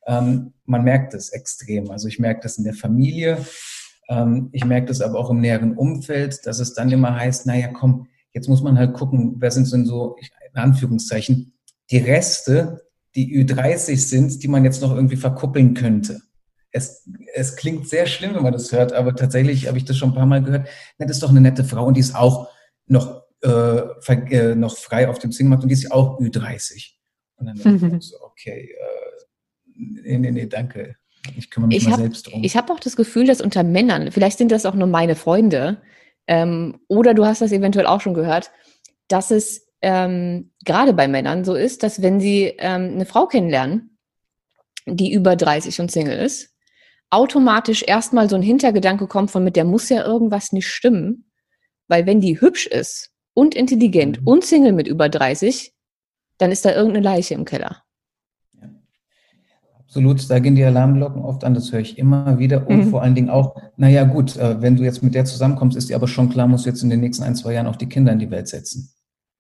[0.06, 1.92] Ähm, man merkt es extrem.
[1.92, 3.38] Also ich merke das in der Familie.
[4.10, 7.68] Ähm, ich merke das aber auch im näheren Umfeld, dass es dann immer heißt, naja,
[7.68, 10.16] komm, jetzt muss man halt gucken, wer sind denn so,
[10.52, 11.54] in Anführungszeichen,
[11.92, 12.82] die Reste,
[13.16, 16.22] die Ü30 sind, die man jetzt noch irgendwie verkuppeln könnte.
[16.71, 20.10] Es, es klingt sehr schlimm, wenn man das hört, aber tatsächlich habe ich das schon
[20.10, 20.67] ein paar Mal gehört.
[20.97, 22.49] Das ist doch eine nette Frau und die ist auch
[22.86, 26.91] noch, äh, äh, noch frei auf dem Singmarkt und die ist auch Ü30.
[27.38, 29.23] Und dann denke ich so, okay, äh,
[29.75, 30.95] nee, nee, nee, danke.
[31.38, 32.43] Ich kümmere mich ich mal hab, selbst drum.
[32.43, 35.82] Ich habe auch das Gefühl, dass unter Männern, vielleicht sind das auch nur meine Freunde,
[36.27, 38.51] ähm, oder du hast das eventuell auch schon gehört,
[39.08, 43.97] dass es ähm, gerade bei Männern so ist, dass wenn sie ähm, eine Frau kennenlernen,
[44.86, 46.49] die über 30 und Single ist,
[47.10, 51.26] automatisch erstmal so ein Hintergedanke kommt von mit der muss ja irgendwas nicht stimmen,
[51.88, 54.28] weil wenn die hübsch ist und intelligent mhm.
[54.28, 55.74] und Single mit über 30,
[56.38, 57.84] dann ist da irgendeine Leiche im Keller.
[59.89, 62.67] Absolut, da gehen die Alarmglocken oft an, das höre ich immer wieder.
[62.67, 62.89] Und mhm.
[62.91, 65.95] vor allen Dingen auch, naja gut, äh, wenn du jetzt mit der zusammenkommst, ist dir
[65.95, 68.12] aber schon klar, musst du jetzt in den nächsten ein, zwei Jahren auch die Kinder
[68.12, 68.91] in die Welt setzen.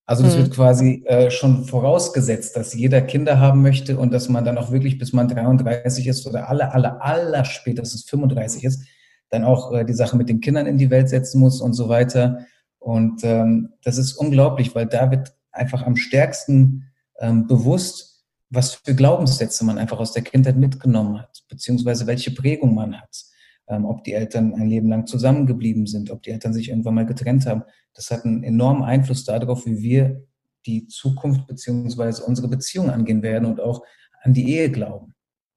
[0.09, 0.39] Also das mhm.
[0.39, 4.71] wird quasi äh, schon vorausgesetzt, dass jeder Kinder haben möchte und dass man dann auch
[4.71, 8.87] wirklich, bis man 33 ist oder alle, alle, aller spätestens 35 ist,
[9.29, 11.89] dann auch äh, die Sache mit den Kindern in die Welt setzen muss und so
[11.89, 12.47] weiter.
[12.79, 16.85] Und ähm, das ist unglaublich, weil da wird einfach am stärksten
[17.19, 22.73] ähm, bewusst, was für Glaubenssätze man einfach aus der Kindheit mitgenommen hat, beziehungsweise welche Prägung
[22.73, 23.25] man hat.
[23.69, 27.05] Ähm, ob die Eltern ein Leben lang zusammengeblieben sind, ob die Eltern sich irgendwann mal
[27.05, 27.63] getrennt haben.
[27.93, 30.23] Das hat einen enormen Einfluss darauf, wie wir
[30.65, 33.83] die Zukunft beziehungsweise unsere Beziehung angehen werden und auch
[34.23, 35.13] an die Ehe glauben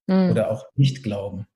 [0.07, 0.31] mhm.
[0.31, 1.46] oder auch nicht glauben.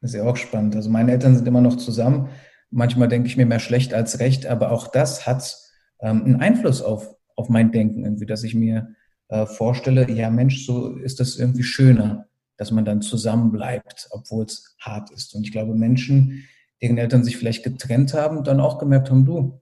[0.00, 0.76] Das ist ja auch spannend.
[0.76, 2.28] Also meine Eltern sind immer noch zusammen.
[2.70, 5.56] Manchmal denke ich mir mehr schlecht als recht, aber auch das hat
[6.00, 8.94] ähm, einen Einfluss auf, auf mein Denken irgendwie, dass ich mir
[9.28, 12.28] äh, vorstelle, ja Mensch, so ist das irgendwie schöner,
[12.62, 15.34] dass man dann zusammen bleibt, obwohl es hart ist.
[15.34, 16.44] Und ich glaube, Menschen,
[16.80, 19.60] deren Eltern sich vielleicht getrennt haben, dann auch gemerkt haben, du,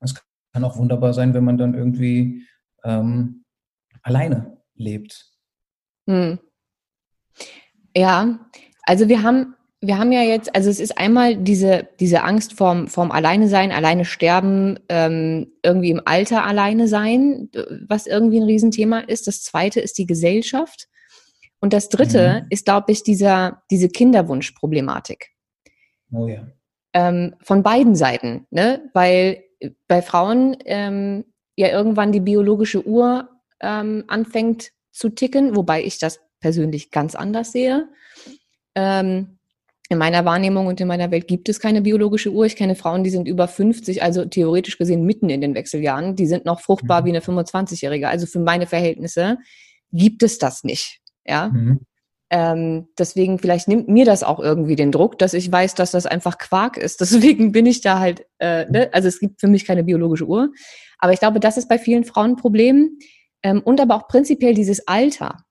[0.00, 0.14] es
[0.54, 2.46] kann auch wunderbar sein, wenn man dann irgendwie
[2.84, 3.44] ähm,
[4.00, 5.30] alleine lebt.
[6.08, 6.38] Hm.
[7.94, 8.40] Ja,
[8.84, 12.86] also wir haben wir haben ja jetzt, also es ist einmal diese, diese Angst vorm,
[12.86, 17.50] vorm Alleine sein, alleine sterben, ähm, irgendwie im Alter alleine sein,
[17.88, 19.26] was irgendwie ein Riesenthema ist.
[19.26, 20.88] Das zweite ist die Gesellschaft.
[21.62, 22.46] Und das dritte mhm.
[22.50, 25.30] ist, glaube ich, dieser, diese Kinderwunschproblematik.
[26.12, 26.46] Oh ja.
[26.92, 28.90] Ähm, von beiden Seiten, ne?
[28.92, 29.44] Weil
[29.86, 31.24] bei Frauen ähm,
[31.56, 33.28] ja irgendwann die biologische Uhr
[33.60, 37.88] ähm, anfängt zu ticken, wobei ich das persönlich ganz anders sehe.
[38.74, 39.38] Ähm,
[39.88, 42.46] in meiner Wahrnehmung und in meiner Welt gibt es keine biologische Uhr.
[42.46, 46.16] Ich kenne Frauen, die sind über 50, also theoretisch gesehen mitten in den Wechseljahren.
[46.16, 47.06] Die sind noch fruchtbar mhm.
[47.06, 48.08] wie eine 25-Jährige.
[48.08, 49.38] Also für meine Verhältnisse
[49.92, 51.01] gibt es das nicht.
[51.24, 51.48] Ja.
[51.48, 51.80] Mhm.
[52.30, 56.06] Ähm, deswegen, vielleicht nimmt mir das auch irgendwie den Druck, dass ich weiß, dass das
[56.06, 57.00] einfach Quark ist.
[57.00, 58.88] Deswegen bin ich da halt, äh, ne?
[58.92, 60.50] also es gibt für mich keine biologische Uhr.
[60.98, 62.98] Aber ich glaube, das ist bei vielen Frauen ein Problem.
[63.42, 65.44] Ähm, und aber auch prinzipiell dieses Alter.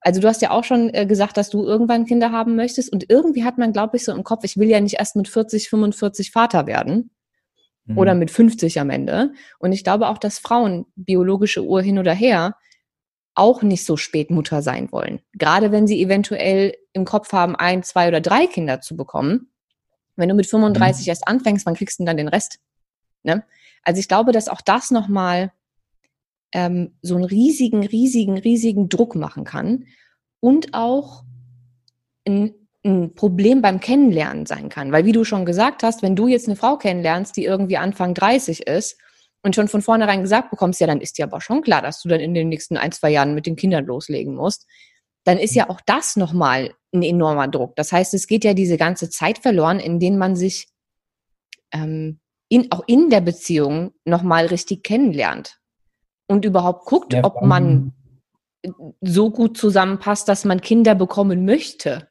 [0.00, 3.08] Also du hast ja auch schon äh, gesagt, dass du irgendwann Kinder haben möchtest und
[3.08, 5.68] irgendwie hat man, glaube ich, so im Kopf, ich will ja nicht erst mit 40,
[5.68, 7.10] 45 Vater werden
[7.84, 7.98] mhm.
[7.98, 9.32] oder mit 50 am Ende.
[9.58, 12.56] Und ich glaube auch, dass Frauen biologische Uhr hin oder her
[13.38, 15.20] auch nicht so spät Mutter sein wollen.
[15.34, 19.50] Gerade wenn sie eventuell im Kopf haben, ein, zwei oder drei Kinder zu bekommen.
[20.16, 21.10] Wenn du mit 35 mhm.
[21.10, 22.58] erst anfängst, wann kriegst du dann den Rest?
[23.22, 23.44] Ne?
[23.84, 25.52] Also ich glaube, dass auch das nochmal
[26.52, 29.84] ähm, so einen riesigen, riesigen, riesigen Druck machen kann
[30.40, 31.24] und auch
[32.26, 34.90] ein, ein Problem beim Kennenlernen sein kann.
[34.90, 38.14] Weil wie du schon gesagt hast, wenn du jetzt eine Frau kennenlernst, die irgendwie Anfang
[38.14, 38.98] 30 ist
[39.42, 42.08] und schon von vornherein gesagt bekommst, ja, dann ist dir aber schon klar, dass du
[42.08, 44.66] dann in den nächsten ein, zwei Jahren mit den Kindern loslegen musst,
[45.24, 47.76] dann ist ja auch das nochmal ein enormer Druck.
[47.76, 50.68] Das heißt, es geht ja diese ganze Zeit verloren, in denen man sich
[51.72, 55.58] ähm, in, auch in der Beziehung nochmal richtig kennenlernt
[56.28, 57.92] und überhaupt guckt, ob man
[59.00, 62.08] so gut zusammenpasst, dass man Kinder bekommen möchte.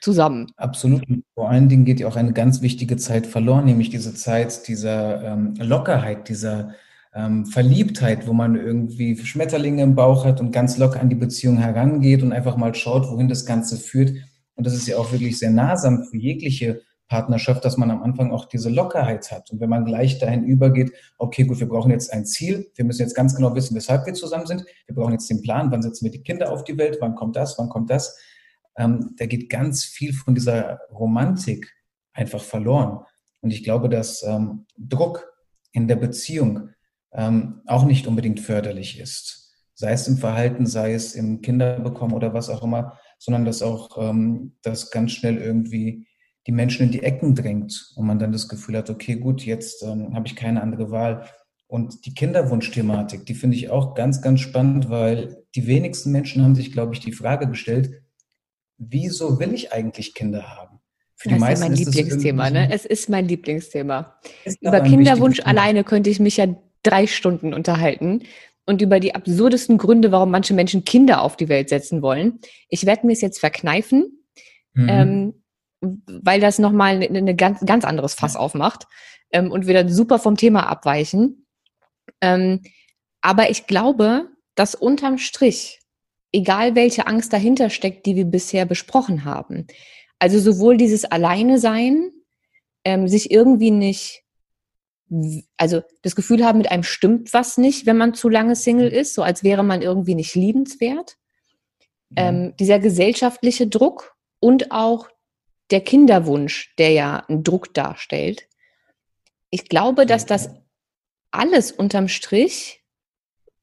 [0.00, 0.46] Zusammen.
[0.56, 1.04] Absolut.
[1.34, 5.22] Vor allen Dingen geht ja auch eine ganz wichtige Zeit verloren, nämlich diese Zeit dieser
[5.22, 6.70] ähm, Lockerheit, dieser
[7.14, 11.58] ähm, Verliebtheit, wo man irgendwie Schmetterlinge im Bauch hat und ganz locker an die Beziehung
[11.58, 14.12] herangeht und einfach mal schaut, wohin das Ganze führt.
[14.54, 18.30] Und das ist ja auch wirklich sehr nahsam für jegliche Partnerschaft, dass man am Anfang
[18.30, 19.50] auch diese Lockerheit hat.
[19.50, 23.02] Und wenn man gleich dahin übergeht, okay, gut, wir brauchen jetzt ein Ziel, wir müssen
[23.02, 26.04] jetzt ganz genau wissen, weshalb wir zusammen sind, wir brauchen jetzt den Plan, wann setzen
[26.04, 28.16] wir die Kinder auf die Welt, wann kommt das, wann kommt das,
[28.76, 31.72] ähm, da geht ganz viel von dieser Romantik
[32.12, 33.04] einfach verloren.
[33.40, 35.26] Und ich glaube, dass ähm, Druck
[35.72, 36.70] in der Beziehung
[37.12, 39.54] ähm, auch nicht unbedingt förderlich ist.
[39.74, 43.96] Sei es im Verhalten, sei es im Kinderbekommen oder was auch immer, sondern dass auch
[43.98, 46.06] ähm, das ganz schnell irgendwie
[46.46, 49.82] die Menschen in die Ecken drängt und man dann das Gefühl hat, okay, gut, jetzt
[49.82, 51.26] ähm, habe ich keine andere Wahl.
[51.66, 56.54] Und die Kinderwunschthematik, die finde ich auch ganz, ganz spannend, weil die wenigsten Menschen haben
[56.54, 58.02] sich, glaube ich, die Frage gestellt,
[58.80, 60.80] wieso will ich eigentlich Kinder haben?
[61.14, 62.72] Für das die meisten ist mein Lieblingsthema, ne?
[62.72, 64.18] Es ist mein Lieblingsthema.
[64.60, 66.46] Über Kinderwunsch alleine könnte ich mich ja
[66.82, 68.22] drei Stunden unterhalten
[68.64, 72.40] und über die absurdesten Gründe, warum manche Menschen Kinder auf die Welt setzen wollen.
[72.68, 74.24] Ich werde mir es jetzt verkneifen,
[74.72, 74.88] mhm.
[74.88, 75.42] ähm,
[75.80, 78.86] weil das nochmal ein ne, ne ganz, ganz anderes Fass aufmacht
[79.30, 81.46] ähm, und wir dann super vom Thema abweichen.
[82.22, 82.62] Ähm,
[83.20, 85.79] aber ich glaube, dass unterm Strich,
[86.32, 89.66] egal welche Angst dahinter steckt, die wir bisher besprochen haben,
[90.18, 92.12] also sowohl dieses Alleine sein,
[92.84, 94.22] ähm, sich irgendwie nicht,
[95.56, 98.96] also das Gefühl haben, mit einem stimmt was nicht, wenn man zu lange Single mhm.
[98.96, 101.16] ist, so als wäre man irgendwie nicht liebenswert.
[102.10, 102.16] Mhm.
[102.16, 105.08] Ähm, dieser gesellschaftliche Druck und auch
[105.70, 108.48] der Kinderwunsch, der ja einen Druck darstellt.
[109.50, 110.50] Ich glaube, dass das
[111.30, 112.84] alles unterm Strich,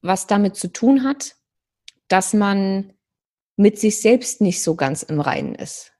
[0.00, 1.36] was damit zu tun hat,
[2.08, 2.92] dass man
[3.56, 5.92] mit sich selbst nicht so ganz im Reinen ist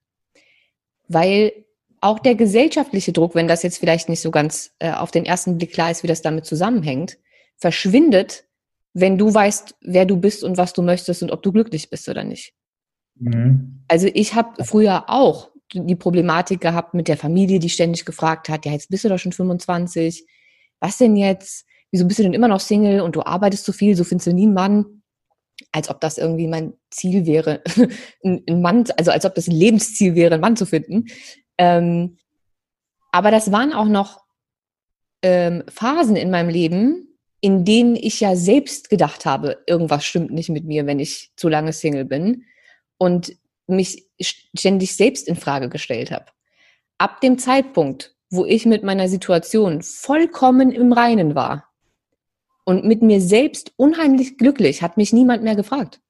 [1.08, 1.52] weil
[2.00, 5.58] auch der gesellschaftliche Druck, wenn das jetzt vielleicht nicht so ganz äh, auf den ersten
[5.58, 7.18] Blick klar ist, wie das damit zusammenhängt,
[7.56, 8.44] verschwindet,
[8.94, 12.08] wenn du weißt, wer du bist und was du möchtest und ob du glücklich bist
[12.08, 12.54] oder nicht.
[13.16, 13.82] Mhm.
[13.88, 18.64] Also ich habe früher auch die Problematik gehabt mit der Familie, die ständig gefragt hat,
[18.64, 20.24] ja, jetzt bist du doch schon 25,
[20.80, 21.66] was denn jetzt?
[21.90, 24.32] Wieso bist du denn immer noch Single und du arbeitest so viel, so findest du
[24.32, 24.97] nie einen Mann?
[25.72, 27.62] Als ob das irgendwie mein Ziel wäre,
[28.24, 31.06] ein Mann, also als ob das ein Lebensziel wäre, einen Mann zu finden.
[31.58, 32.18] Ähm,
[33.12, 34.24] aber das waren auch noch
[35.22, 40.48] ähm, Phasen in meinem Leben, in denen ich ja selbst gedacht habe, irgendwas stimmt nicht
[40.48, 42.44] mit mir, wenn ich zu lange Single bin
[42.98, 46.26] und mich ständig selbst in Frage gestellt habe.
[46.98, 51.67] Ab dem Zeitpunkt, wo ich mit meiner Situation vollkommen im Reinen war,
[52.68, 56.02] und mit mir selbst unheimlich glücklich, hat mich niemand mehr gefragt.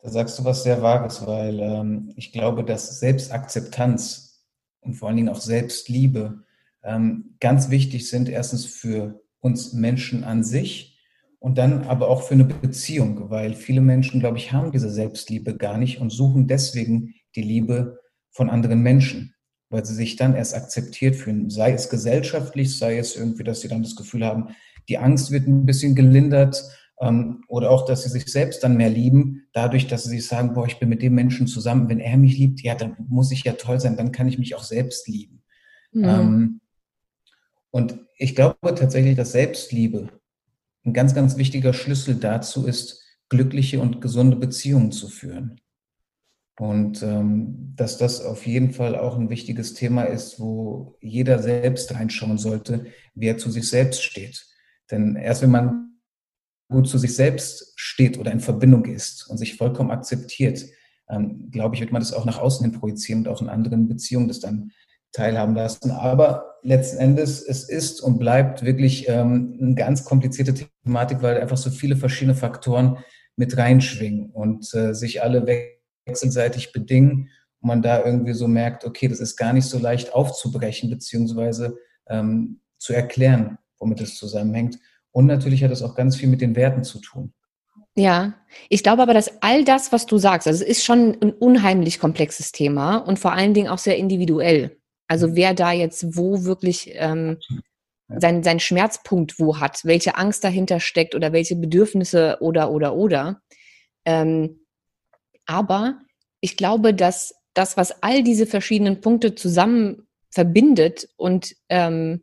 [0.00, 4.44] Da sagst du was sehr Wahres, weil ähm, ich glaube, dass Selbstakzeptanz
[4.78, 6.44] und vor allen Dingen auch Selbstliebe
[6.84, 11.00] ähm, ganz wichtig sind, erstens für uns Menschen an sich
[11.40, 15.56] und dann aber auch für eine Beziehung, weil viele Menschen, glaube ich, haben diese Selbstliebe
[15.56, 17.98] gar nicht und suchen deswegen die Liebe
[18.30, 19.34] von anderen Menschen,
[19.68, 23.68] weil sie sich dann erst akzeptiert fühlen, sei es gesellschaftlich, sei es irgendwie, dass sie
[23.68, 24.54] dann das Gefühl haben,
[24.88, 26.62] die Angst wird ein bisschen gelindert
[27.00, 30.54] ähm, oder auch, dass sie sich selbst dann mehr lieben, dadurch, dass sie sich sagen,
[30.54, 33.44] boah, ich bin mit dem Menschen zusammen, wenn er mich liebt, ja, dann muss ich
[33.44, 35.42] ja toll sein, dann kann ich mich auch selbst lieben.
[35.92, 36.04] Mhm.
[36.04, 36.60] Ähm,
[37.70, 40.08] und ich glaube tatsächlich, dass Selbstliebe
[40.84, 45.60] ein ganz, ganz wichtiger Schlüssel dazu ist, glückliche und gesunde Beziehungen zu führen.
[46.58, 51.94] Und ähm, dass das auf jeden Fall auch ein wichtiges Thema ist, wo jeder selbst
[51.94, 54.47] reinschauen sollte, wie er zu sich selbst steht.
[54.90, 56.00] Denn erst wenn man
[56.70, 60.64] gut zu sich selbst steht oder in Verbindung ist und sich vollkommen akzeptiert,
[61.08, 63.88] ähm, glaube ich, wird man das auch nach außen hin projizieren und auch in anderen
[63.88, 64.72] Beziehungen das dann
[65.12, 65.90] teilhaben lassen.
[65.90, 71.56] Aber letzten Endes, es ist und bleibt wirklich ähm, eine ganz komplizierte Thematik, weil einfach
[71.56, 72.98] so viele verschiedene Faktoren
[73.36, 75.46] mit reinschwingen und äh, sich alle
[76.06, 80.12] wechselseitig bedingen und man da irgendwie so merkt, okay, das ist gar nicht so leicht
[80.12, 84.78] aufzubrechen beziehungsweise ähm, zu erklären, womit es zusammenhängt.
[85.12, 87.32] Und natürlich hat es auch ganz viel mit den Werten zu tun.
[87.96, 88.34] Ja,
[88.68, 91.98] ich glaube aber, dass all das, was du sagst, also es ist schon ein unheimlich
[91.98, 94.78] komplexes Thema und vor allen Dingen auch sehr individuell.
[95.08, 95.36] Also mhm.
[95.36, 97.38] wer da jetzt wo wirklich ähm,
[98.08, 103.42] seinen, seinen Schmerzpunkt wo hat, welche Angst dahinter steckt oder welche Bedürfnisse oder oder oder.
[104.04, 104.60] Ähm,
[105.46, 106.00] aber
[106.40, 112.22] ich glaube, dass das, was all diese verschiedenen Punkte zusammen verbindet und ähm,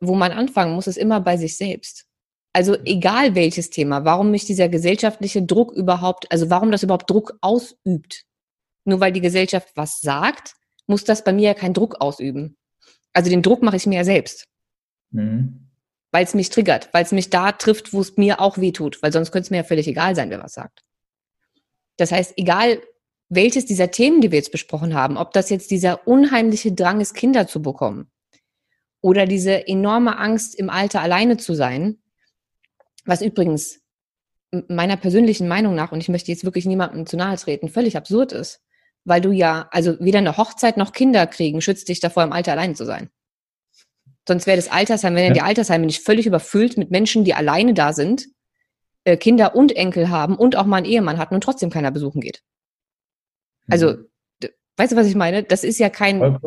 [0.00, 2.06] wo man anfangen muss, ist immer bei sich selbst.
[2.52, 7.38] Also egal welches Thema, warum mich dieser gesellschaftliche Druck überhaupt, also warum das überhaupt Druck
[7.42, 8.24] ausübt.
[8.84, 10.54] Nur weil die Gesellschaft was sagt,
[10.86, 12.56] muss das bei mir ja keinen Druck ausüben.
[13.12, 14.48] Also den Druck mache ich mir ja selbst.
[15.10, 15.68] Mhm.
[16.10, 19.00] Weil es mich triggert, weil es mich da trifft, wo es mir auch weh tut,
[19.02, 20.82] weil sonst könnte es mir ja völlig egal sein, wer was sagt.
[21.98, 22.80] Das heißt, egal
[23.28, 27.14] welches dieser Themen, die wir jetzt besprochen haben, ob das jetzt dieser unheimliche Drang ist,
[27.14, 28.10] Kinder zu bekommen
[29.00, 31.98] oder diese enorme Angst, im Alter alleine zu sein,
[33.04, 33.80] was übrigens
[34.68, 38.32] meiner persönlichen Meinung nach, und ich möchte jetzt wirklich niemandem zu nahe treten, völlig absurd
[38.32, 38.60] ist.
[39.04, 42.52] Weil du ja, also weder eine Hochzeit noch Kinder kriegen, schützt dich davor, im Alter
[42.52, 43.08] alleine zu sein.
[44.28, 45.32] Sonst wäre das Altersheim, wenn ja.
[45.32, 48.26] die Altersheime nicht völlig überfüllt mit Menschen, die alleine da sind,
[49.04, 52.20] äh, Kinder und Enkel haben und auch mal einen Ehemann hatten und trotzdem keiner besuchen
[52.20, 52.42] geht.
[53.70, 54.48] Also, mhm.
[54.76, 55.42] weißt du, was ich meine?
[55.42, 56.38] Das ist ja kein,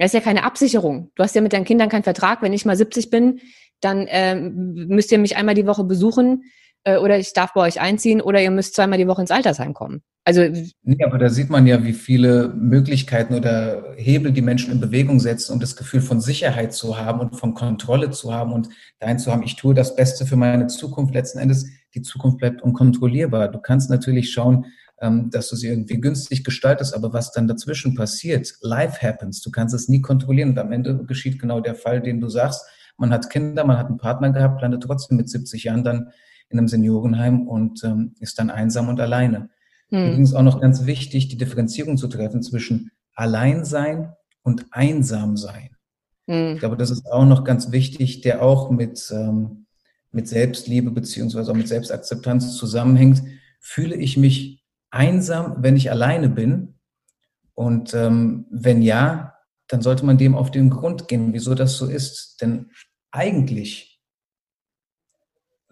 [0.00, 1.10] das ist ja keine Absicherung.
[1.14, 2.40] Du hast ja mit deinen Kindern keinen Vertrag.
[2.40, 3.40] Wenn ich mal 70 bin,
[3.80, 6.44] dann ähm, müsst ihr mich einmal die Woche besuchen
[6.84, 9.74] äh, oder ich darf bei euch einziehen oder ihr müsst zweimal die Woche ins Altersheim
[9.74, 10.02] kommen.
[10.24, 10.42] Also
[10.82, 15.20] nee, aber da sieht man ja, wie viele Möglichkeiten oder Hebel die Menschen in Bewegung
[15.20, 18.68] setzen, um das Gefühl von Sicherheit zu haben und von Kontrolle zu haben und
[19.00, 21.14] dahin zu haben, ich tue das Beste für meine Zukunft.
[21.14, 23.48] Letzten Endes, die Zukunft bleibt unkontrollierbar.
[23.48, 24.66] Du kannst natürlich schauen,
[25.00, 29.40] ähm, dass du sie irgendwie günstig gestaltest, aber was dann dazwischen passiert, life happens.
[29.40, 32.64] Du kannst es nie kontrollieren und am Ende geschieht genau der Fall, den du sagst.
[32.98, 36.10] Man hat Kinder, man hat einen Partner gehabt, landet trotzdem mit 70 Jahren dann
[36.50, 39.48] in einem Seniorenheim und ähm, ist dann einsam und alleine.
[39.90, 40.08] Hm.
[40.08, 45.70] Übrigens auch noch ganz wichtig, die Differenzierung zu treffen zwischen Alleinsein und Einsamsein.
[46.26, 46.54] Hm.
[46.54, 49.66] Ich glaube, das ist auch noch ganz wichtig, der auch mit, ähm,
[50.12, 53.22] mit Selbstliebe beziehungsweise auch mit Selbstakzeptanz zusammenhängt.
[53.60, 54.59] Fühle ich mich
[54.90, 56.78] einsam, wenn ich alleine bin?
[57.54, 59.34] Und ähm, wenn ja,
[59.68, 62.40] dann sollte man dem auf den Grund gehen, wieso das so ist.
[62.40, 62.70] Denn
[63.10, 64.00] eigentlich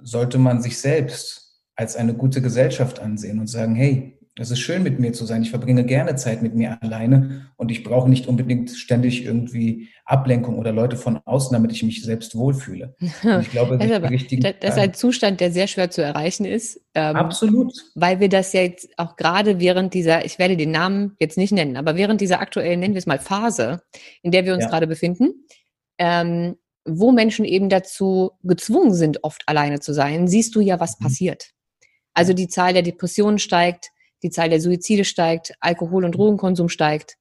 [0.00, 4.83] sollte man sich selbst als eine gute Gesellschaft ansehen und sagen, hey, es ist schön
[4.83, 5.42] mit mir zu sein.
[5.42, 10.59] Ich verbringe gerne Zeit mit mir alleine und ich brauche nicht unbedingt ständig irgendwie Ablenkung
[10.59, 12.94] oder Leute von außen, damit ich mich selbst wohlfühle.
[13.22, 16.81] Und ich glaube, das, aber, das ist ein Zustand, der sehr schwer zu erreichen ist.
[16.94, 17.72] Ähm, Absolut.
[17.94, 21.77] Weil wir das jetzt auch gerade während dieser, ich werde den Namen jetzt nicht nennen,
[21.77, 23.83] aber während dieser aktuellen, nennen wir es mal Phase,
[24.22, 24.70] in der wir uns ja.
[24.70, 25.44] gerade befinden,
[25.98, 30.98] ähm, wo Menschen eben dazu gezwungen sind, oft alleine zu sein, siehst du ja, was
[30.98, 31.05] mhm.
[31.05, 31.51] passiert.
[32.14, 33.90] Also die Zahl der Depressionen steigt,
[34.22, 37.16] die Zahl der Suizide steigt, Alkohol- und Drogenkonsum steigt,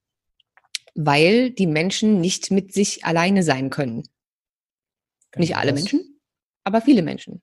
[0.96, 4.04] weil die Menschen nicht mit sich alleine sein können.
[5.32, 6.20] Ganz nicht alle Menschen,
[6.64, 7.42] aber viele Menschen.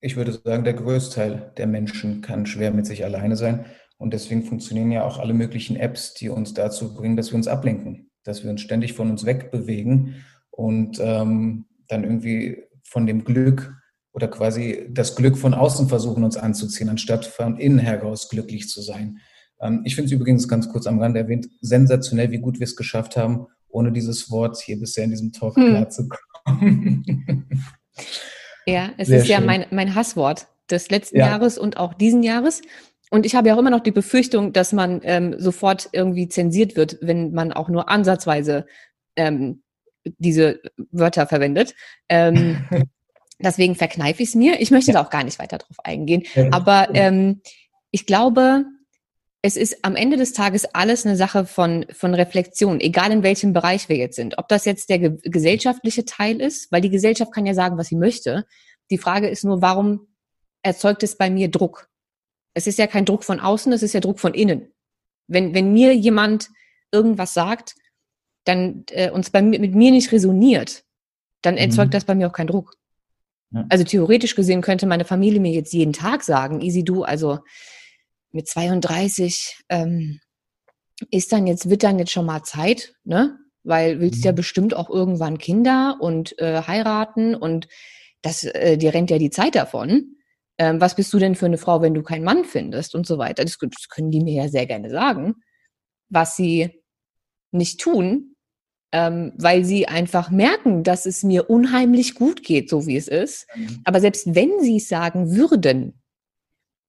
[0.00, 3.66] Ich würde sagen, der Größteil der Menschen kann schwer mit sich alleine sein.
[3.98, 7.46] Und deswegen funktionieren ja auch alle möglichen Apps, die uns dazu bringen, dass wir uns
[7.46, 13.72] ablenken, dass wir uns ständig von uns wegbewegen und ähm, dann irgendwie von dem Glück
[14.12, 18.82] oder quasi das Glück von außen versuchen, uns anzuziehen, anstatt von innen heraus glücklich zu
[18.82, 19.18] sein.
[19.60, 22.76] Ähm, ich finde es übrigens ganz kurz am Rande erwähnt, sensationell, wie gut wir es
[22.76, 25.70] geschafft haben, ohne dieses Wort hier bisher in diesem Talk hm.
[25.70, 27.48] klarzukommen.
[28.66, 29.32] ja, es Sehr ist schön.
[29.32, 31.28] ja mein, mein Hasswort des letzten ja.
[31.28, 32.62] Jahres und auch diesen Jahres.
[33.10, 36.76] Und ich habe ja auch immer noch die Befürchtung, dass man ähm, sofort irgendwie zensiert
[36.76, 38.66] wird, wenn man auch nur ansatzweise
[39.16, 39.62] ähm,
[40.18, 41.74] diese Wörter verwendet.
[42.08, 42.64] Ähm,
[43.42, 44.60] deswegen verkneife ich es mir.
[44.60, 44.98] Ich möchte ja.
[45.00, 46.24] da auch gar nicht weiter drauf eingehen.
[46.50, 47.40] Aber ähm,
[47.90, 48.64] ich glaube,
[49.42, 53.52] es ist am Ende des Tages alles eine Sache von, von Reflexion, egal in welchem
[53.52, 54.38] Bereich wir jetzt sind.
[54.38, 57.88] Ob das jetzt der ge gesellschaftliche Teil ist, weil die Gesellschaft kann ja sagen, was
[57.88, 58.46] sie möchte.
[58.90, 60.06] Die Frage ist nur, warum
[60.62, 61.88] erzeugt es bei mir Druck?
[62.54, 64.72] Es ist ja kein Druck von außen, es ist ja Druck von innen.
[65.26, 66.50] Wenn, wenn mir jemand
[66.92, 67.74] irgendwas sagt,
[68.44, 70.84] dann äh, uns bei, mit mir nicht resoniert,
[71.42, 71.92] dann erzeugt mhm.
[71.92, 72.76] das bei mir auch keinen Druck.
[73.68, 77.40] Also theoretisch gesehen könnte meine Familie mir jetzt jeden Tag sagen, easy du, also
[78.30, 80.20] mit 32 ähm,
[81.10, 83.38] ist dann jetzt, wird dann jetzt schon mal Zeit, ne?
[83.64, 84.24] Weil willst mhm.
[84.24, 87.68] ja bestimmt auch irgendwann Kinder und äh, heiraten und
[88.22, 90.16] das, äh, dir rennt ja die Zeit davon.
[90.58, 93.18] Ähm, was bist du denn für eine Frau, wenn du keinen Mann findest und so
[93.18, 93.44] weiter?
[93.44, 95.34] Das, das können die mir ja sehr gerne sagen.
[96.08, 96.82] Was sie
[97.52, 98.31] nicht tun,
[98.92, 103.46] ähm, weil sie einfach merken, dass es mir unheimlich gut geht, so wie es ist.
[103.54, 103.80] Mhm.
[103.84, 106.02] Aber selbst wenn sie es sagen würden,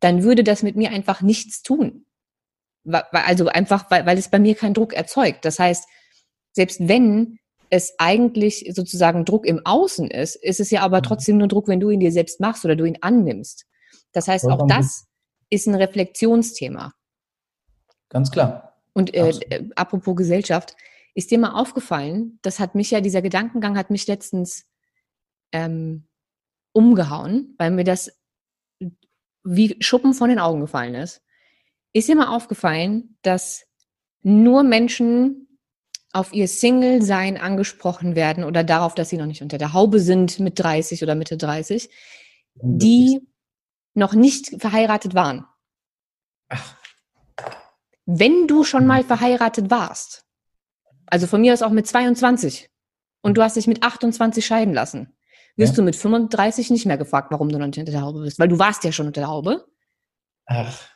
[0.02, 2.06] dann würde das mit mir einfach nichts tun.
[2.86, 5.46] Also einfach, weil, weil es bei mir keinen Druck erzeugt.
[5.46, 5.86] Das heißt,
[6.52, 7.40] selbst wenn
[7.70, 11.04] es eigentlich sozusagen Druck im Außen ist, ist es ja aber mhm.
[11.04, 13.66] trotzdem nur Druck, wenn du ihn dir selbst machst oder du ihn annimmst.
[14.12, 15.06] Das heißt, auch das
[15.50, 16.94] ist ein Reflexionsthema.
[18.10, 18.82] Ganz klar.
[18.94, 20.76] Und äh, äh apropos Gesellschaft,
[21.14, 24.66] ist dir mal aufgefallen, das hat mich ja, dieser Gedankengang hat mich letztens
[25.52, 26.08] ähm,
[26.72, 28.12] umgehauen, weil mir das
[29.44, 31.22] wie Schuppen von den Augen gefallen ist.
[31.92, 33.66] Ist dir mal aufgefallen, dass
[34.22, 35.60] nur Menschen
[36.14, 40.40] auf ihr Single-Sein angesprochen werden oder darauf, dass sie noch nicht unter der Haube sind
[40.40, 41.90] mit 30 oder Mitte 30,
[42.56, 43.28] die
[43.96, 45.46] noch nicht verheiratet waren.
[46.50, 46.76] Ach.
[48.06, 50.23] wenn du schon mal verheiratet warst,
[51.08, 52.70] also von mir aus auch mit 22
[53.22, 55.14] und du hast dich mit 28 scheiden lassen,
[55.56, 55.78] wirst ja.
[55.78, 58.48] du mit 35 nicht mehr gefragt, warum du noch nicht unter der Haube bist, weil
[58.48, 59.66] du warst ja schon unter der Haube.
[60.46, 60.90] Ach.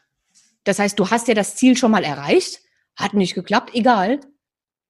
[0.63, 2.59] Das heißt, du hast ja das Ziel schon mal erreicht,
[2.95, 4.19] hat nicht geklappt, egal.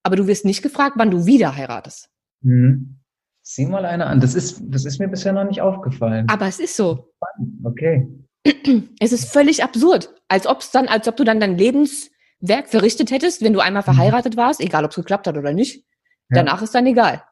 [0.03, 2.09] Aber du wirst nicht gefragt, wann du wieder heiratest.
[2.41, 2.97] Mhm.
[3.41, 4.20] Sieh mal eine an.
[4.20, 6.28] Das ist, das ist mir bisher noch nicht aufgefallen.
[6.30, 7.13] Aber es ist so.
[7.63, 8.07] Okay.
[8.99, 10.13] Es ist völlig absurd.
[10.28, 11.57] Als ob dann, als ob du dann dein
[12.40, 13.86] Lebenswerk verrichtet hättest, wenn du einmal mhm.
[13.86, 15.86] verheiratet warst, egal ob es geklappt hat oder nicht.
[16.30, 16.44] Ja.
[16.44, 17.24] Danach ist dann egal.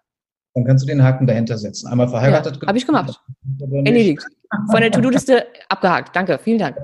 [0.53, 1.87] Dann kannst du den Haken dahinter setzen.
[1.87, 2.59] Einmal verheiratet.
[2.61, 3.19] Ja, Habe ich gemacht.
[3.59, 4.25] Erledigt.
[4.71, 6.15] Von der To-Do-Liste abgehakt.
[6.15, 6.77] Danke, vielen Dank.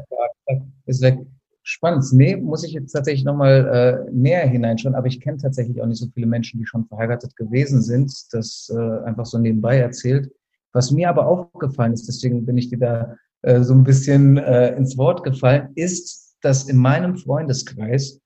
[0.85, 1.19] Ist weg.
[1.63, 2.03] Spannend.
[2.11, 5.99] Nee, muss ich jetzt tatsächlich nochmal äh, näher hineinschauen, aber ich kenne tatsächlich auch nicht
[5.99, 8.11] so viele Menschen, die schon verheiratet gewesen sind.
[8.31, 10.31] Das äh, einfach so nebenbei erzählt.
[10.73, 14.75] Was mir aber aufgefallen ist, deswegen bin ich dir da äh, so ein bisschen äh,
[14.75, 18.19] ins Wort gefallen, ist, dass in meinem Freundeskreis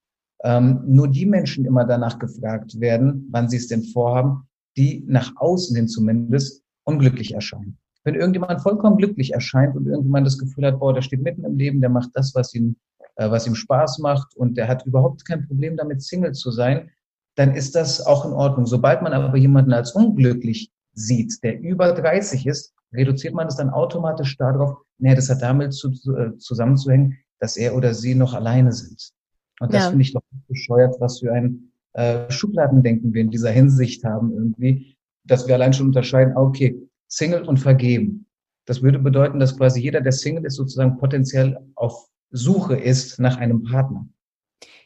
[0.43, 4.47] ähm, nur die Menschen immer danach gefragt werden, wann sie es denn vorhaben,
[4.78, 7.78] die nach außen hin zumindest unglücklich erscheinen.
[8.03, 11.57] Wenn irgendjemand vollkommen glücklich erscheint und irgendjemand das Gefühl hat, boah, der steht mitten im
[11.57, 12.76] Leben, der macht das, was ihn
[13.16, 16.91] äh, was ihm Spaß macht und der hat überhaupt kein Problem damit, Single zu sein,
[17.36, 18.66] dann ist das auch in Ordnung.
[18.66, 23.70] Sobald man aber jemanden als unglücklich sieht, der über 30 ist, reduziert man es dann
[23.70, 28.72] automatisch darauf, nee, das hat damit zu, äh, zusammenzuhängen, dass er oder sie noch alleine
[28.72, 29.12] sind.
[29.60, 29.89] Und das ja.
[29.89, 34.98] finde ich doch bescheuert, was für ein äh, Schubladendenken wir in dieser Hinsicht haben irgendwie,
[35.26, 36.76] dass wir allein schon unterscheiden, ah, okay,
[37.08, 38.26] Single und vergeben.
[38.66, 43.38] Das würde bedeuten, dass quasi jeder, der Single ist, sozusagen potenziell auf Suche ist nach
[43.38, 44.08] einem Partner.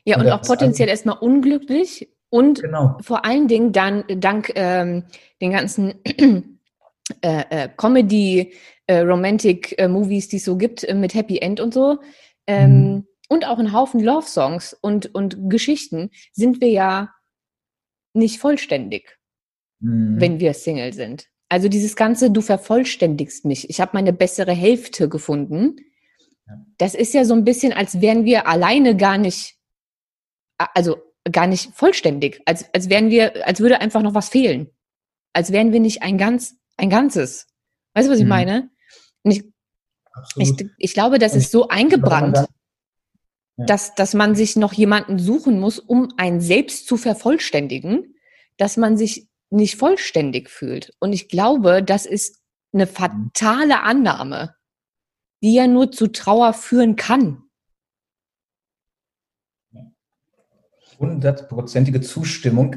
[0.03, 2.97] Ja, und, und auch potenziell also, erstmal unglücklich und genau.
[2.99, 5.05] vor allen Dingen dann dank ähm,
[5.41, 5.93] den ganzen
[7.21, 8.51] äh, äh, Comedy,
[8.89, 11.99] äh, Romantic äh, Movies, die es so gibt äh, mit Happy End und so.
[12.49, 13.07] Ähm, mhm.
[13.29, 17.13] Und auch ein Haufen Love Songs und, und Geschichten sind wir ja
[18.13, 19.19] nicht vollständig,
[19.79, 20.19] mhm.
[20.19, 21.27] wenn wir Single sind.
[21.47, 23.69] Also dieses ganze, du vervollständigst mich.
[23.69, 25.75] Ich habe meine bessere Hälfte gefunden.
[26.79, 29.55] Das ist ja so ein bisschen, als wären wir alleine gar nicht,
[30.57, 30.97] also
[31.31, 34.71] gar nicht vollständig, als, als wären wir, als würde einfach noch was fehlen.
[35.33, 37.45] Als wären wir nicht ein ganz, ein Ganzes.
[37.93, 38.29] Weißt du, was ich mhm.
[38.29, 38.71] meine?
[39.21, 39.43] Und ich,
[40.35, 43.65] ich, ich, glaube, das ist so eingebrannt, ja.
[43.65, 48.15] dass, dass man sich noch jemanden suchen muss, um ein Selbst zu vervollständigen,
[48.57, 50.93] dass man sich nicht vollständig fühlt.
[50.99, 52.39] Und ich glaube, das ist
[52.73, 52.89] eine mhm.
[52.89, 54.55] fatale Annahme
[55.41, 57.43] die ja nur zu Trauer führen kann.
[60.99, 62.75] Hundertprozentige Zustimmung.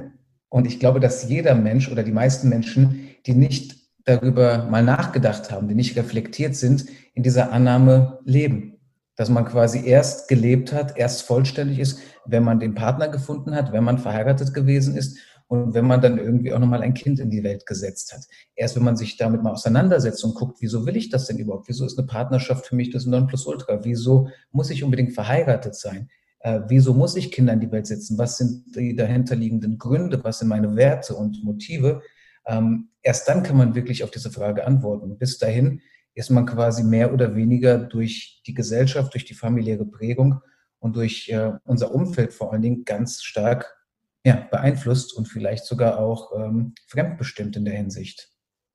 [0.49, 5.51] Und ich glaube, dass jeder Mensch oder die meisten Menschen, die nicht darüber mal nachgedacht
[5.51, 8.81] haben, die nicht reflektiert sind, in dieser Annahme leben.
[9.17, 13.73] Dass man quasi erst gelebt hat, erst vollständig ist, wenn man den Partner gefunden hat,
[13.73, 17.29] wenn man verheiratet gewesen ist und wenn man dann irgendwie auch nochmal ein Kind in
[17.29, 18.25] die Welt gesetzt hat.
[18.55, 21.69] Erst wenn man sich damit mal auseinandersetzt und guckt, wieso will ich das denn überhaupt?
[21.69, 23.81] Wieso ist eine Partnerschaft für mich das Nonplusultra?
[23.85, 26.09] Wieso muss ich unbedingt verheiratet sein?
[26.41, 28.17] Äh, wieso muss ich Kinder in die Welt setzen?
[28.19, 30.25] Was sind die dahinterliegenden Gründe?
[30.25, 32.01] Was sind meine Werte und Motive?
[32.47, 35.19] Ähm, erst dann kann man wirklich auf diese Frage antworten.
[35.19, 35.81] Bis dahin
[36.15, 40.41] ist man quasi mehr oder weniger durch die Gesellschaft, durch die familiäre Prägung
[40.79, 43.77] und durch äh, unser Umfeld vor allen Dingen ganz stark
[44.25, 48.29] ja, beeinflusst und vielleicht sogar auch ähm, fremdbestimmt in der Hinsicht.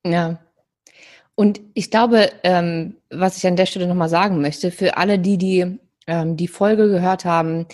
[0.05, 0.39] Ja.
[1.35, 5.37] Und ich glaube, ähm, was ich an der Stelle nochmal sagen möchte, für alle, die
[5.37, 7.67] die, ähm, die Folge gehört haben,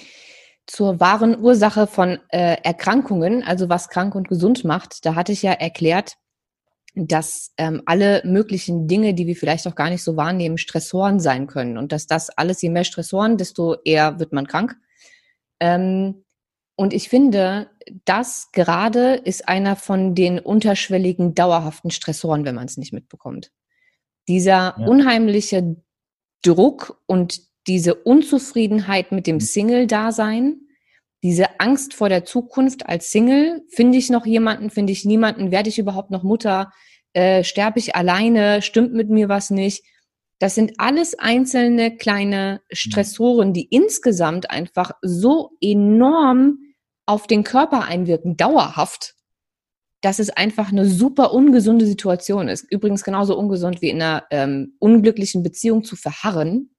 [0.65, 5.41] zur wahren Ursache von äh, Erkrankungen, also was krank und gesund macht, da hatte ich
[5.41, 6.17] ja erklärt,
[6.95, 11.47] dass ähm, alle möglichen Dinge, die wir vielleicht auch gar nicht so wahrnehmen, Stressoren sein
[11.47, 14.75] können und dass das alles, je mehr Stressoren, desto eher wird man krank.
[15.59, 16.23] Ähm,
[16.75, 17.69] und ich finde,
[18.05, 23.51] das gerade ist einer von den unterschwelligen, dauerhaften Stressoren, wenn man es nicht mitbekommt.
[24.27, 24.87] Dieser ja.
[24.87, 25.75] unheimliche
[26.41, 29.41] Druck und diese Unzufriedenheit mit dem mhm.
[29.41, 30.61] Single-Dasein,
[31.23, 35.69] diese Angst vor der Zukunft als Single, finde ich noch jemanden, finde ich niemanden, werde
[35.69, 36.71] ich überhaupt noch Mutter,
[37.13, 39.85] äh, sterbe ich alleine, stimmt mit mir was nicht.
[40.39, 42.61] Das sind alles einzelne kleine.
[42.71, 46.57] Stressoren, die insgesamt einfach so enorm
[47.05, 49.15] auf den Körper einwirken, dauerhaft,
[50.01, 52.69] dass es einfach eine super ungesunde Situation ist.
[52.69, 56.72] Übrigens genauso ungesund wie in einer ähm, unglücklichen Beziehung zu verharren,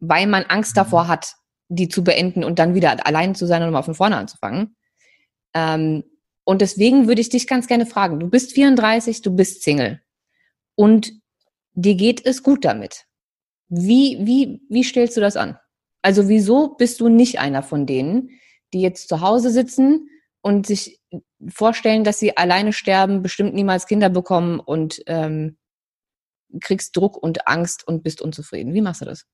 [0.00, 1.34] weil man Angst davor hat,
[1.68, 4.76] die zu beenden und dann wieder allein zu sein und mal von vorne anzufangen.
[5.54, 6.04] Ähm,
[6.44, 10.00] und deswegen würde ich dich ganz gerne fragen, du bist 34, du bist Single
[10.74, 11.12] und
[11.74, 13.04] dir geht es gut damit.
[13.68, 15.58] Wie, wie, wie stellst du das an?
[16.00, 18.30] Also wieso bist du nicht einer von denen,
[18.72, 20.08] die jetzt zu Hause sitzen
[20.40, 21.00] und sich
[21.48, 25.58] vorstellen, dass sie alleine sterben, bestimmt niemals Kinder bekommen und ähm,
[26.60, 28.72] kriegst Druck und Angst und bist unzufrieden.
[28.72, 29.26] Wie machst du das?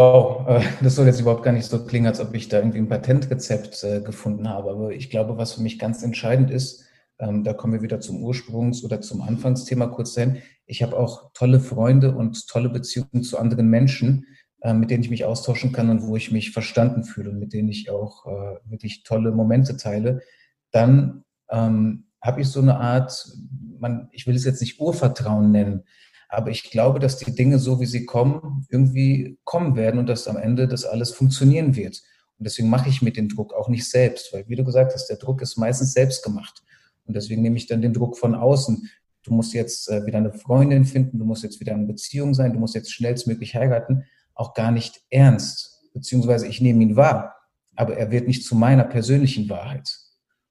[0.00, 2.78] Wow, äh, das soll jetzt überhaupt gar nicht so klingen, als ob ich da irgendwie
[2.78, 4.70] ein Patentrezept äh, gefunden habe.
[4.70, 6.86] Aber ich glaube, was für mich ganz entscheidend ist,
[7.18, 10.38] ähm, da kommen wir wieder zum Ursprungs- oder zum Anfangsthema kurz hin.
[10.64, 14.24] Ich habe auch tolle Freunde und tolle Beziehungen zu anderen Menschen,
[14.62, 17.52] äh, mit denen ich mich austauschen kann und wo ich mich verstanden fühle und mit
[17.52, 18.24] denen ich auch
[18.64, 20.22] wirklich tolle Momente teile.
[20.70, 23.30] Dann ähm, habe ich so eine Art,
[23.78, 25.82] man, ich will es jetzt nicht Urvertrauen nennen,
[26.30, 30.28] aber ich glaube, dass die Dinge so, wie sie kommen, irgendwie kommen werden und dass
[30.28, 32.00] am Ende das alles funktionieren wird.
[32.38, 35.08] Und deswegen mache ich mir den Druck auch nicht selbst, weil wie du gesagt hast,
[35.08, 36.62] der Druck ist meistens selbst gemacht.
[37.04, 38.88] Und deswegen nehme ich dann den Druck von außen.
[39.24, 42.52] Du musst jetzt äh, wieder eine Freundin finden, du musst jetzt wieder in Beziehung sein,
[42.52, 44.04] du musst jetzt schnellstmöglich heiraten,
[44.34, 45.82] auch gar nicht ernst.
[45.92, 47.34] Beziehungsweise ich nehme ihn wahr,
[47.74, 49.98] aber er wird nicht zu meiner persönlichen Wahrheit.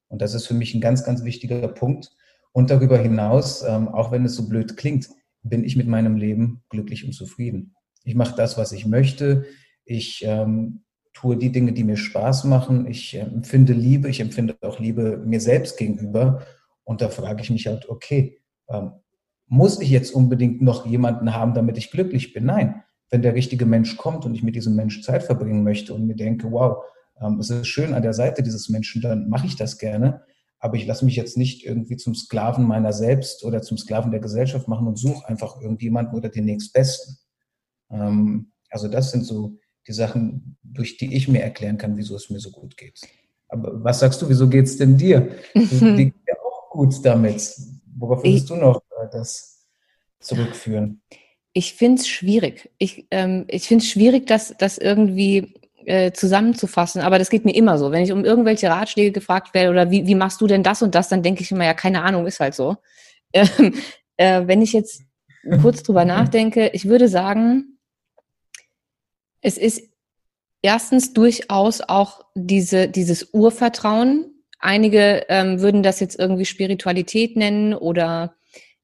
[0.10, 2.12] Und das ist für mich ein ganz, ganz wichtiger Punkt.
[2.52, 5.08] Und darüber hinaus, ähm, auch wenn es so blöd klingt,
[5.44, 7.76] bin ich mit meinem Leben glücklich und zufrieden.
[8.04, 9.46] Ich mache das, was ich möchte.
[9.86, 10.84] Ich ähm,
[11.14, 12.88] tue die Dinge, die mir Spaß machen.
[12.88, 14.10] Ich äh, empfinde Liebe.
[14.10, 16.42] Ich empfinde auch Liebe mir selbst gegenüber.
[16.84, 18.92] Und da frage ich mich halt, okay, ähm,
[19.48, 22.46] muss ich jetzt unbedingt noch jemanden haben, damit ich glücklich bin?
[22.46, 22.84] Nein.
[23.10, 26.16] Wenn der richtige Mensch kommt und ich mit diesem Menschen Zeit verbringen möchte und mir
[26.16, 26.84] denke, wow,
[27.20, 30.22] ähm, es ist schön an der Seite dieses Menschen, dann mache ich das gerne.
[30.60, 34.20] Aber ich lasse mich jetzt nicht irgendwie zum Sklaven meiner selbst oder zum Sklaven der
[34.20, 37.18] Gesellschaft machen und suche einfach irgendjemanden oder den nächstbesten.
[37.90, 39.58] Ähm, also das sind so
[39.88, 43.00] die Sachen, durch die ich mir erklären kann, wieso es mir so gut geht.
[43.48, 45.36] Aber was sagst du, wieso geht es denn dir?
[45.54, 47.56] Du geht ja auch gut damit.
[47.98, 49.66] Worauf würdest du noch äh, das
[50.20, 51.02] zurückführen?
[51.54, 52.70] Ich finde es schwierig.
[52.78, 55.56] Ich, ähm, ich finde es schwierig, dass das irgendwie
[55.90, 57.92] äh, zusammenzufassen, aber das geht mir immer so.
[57.92, 60.94] Wenn ich um irgendwelche Ratschläge gefragt werde oder wie, wie machst du denn das und
[60.94, 62.78] das, dann denke ich immer, ja, keine Ahnung, ist halt so.
[63.32, 63.76] Ähm,
[64.18, 65.04] äh, wenn ich jetzt
[65.62, 67.78] kurz drüber nachdenke, ich würde sagen,
[69.42, 69.84] es ist
[70.64, 74.44] erstens durchaus auch diese, dieses Urvertrauen.
[74.58, 78.36] Einige ähm, würden das jetzt irgendwie Spiritualität nennen oder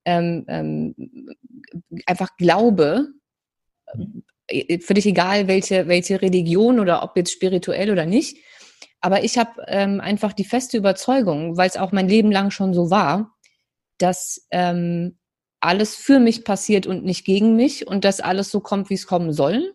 [0.06, 0.95] ähm, ähm,
[2.06, 3.08] einfach Glaube.
[4.48, 8.38] Äh, völlig egal, welche, welche Religion oder ob jetzt spirituell oder nicht.
[9.02, 12.74] Aber ich habe ähm, einfach die feste Überzeugung, weil es auch mein Leben lang schon
[12.74, 13.36] so war,
[13.98, 15.18] dass ähm,
[15.60, 19.08] alles für mich passiert und nicht gegen mich und dass alles so kommt, wie es
[19.08, 19.74] kommen soll.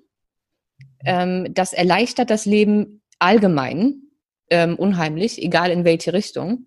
[1.04, 4.02] Ähm, das erleichtert das Leben allgemein
[4.50, 6.66] ähm, unheimlich, egal in welche Richtung.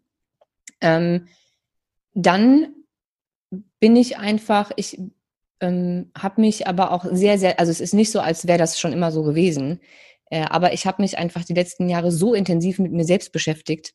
[0.82, 1.28] Ähm,
[2.14, 2.74] dann
[3.80, 5.00] bin ich einfach, ich
[5.64, 8.80] ähm, habe mich aber auch sehr, sehr, also es ist nicht so, als wäre das
[8.80, 9.80] schon immer so gewesen,
[10.30, 13.94] äh, aber ich habe mich einfach die letzten Jahre so intensiv mit mir selbst beschäftigt,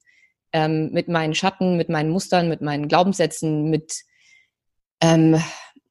[0.52, 4.04] ähm, mit meinen Schatten, mit meinen Mustern, mit meinen Glaubenssätzen, mit,
[5.02, 5.40] ähm,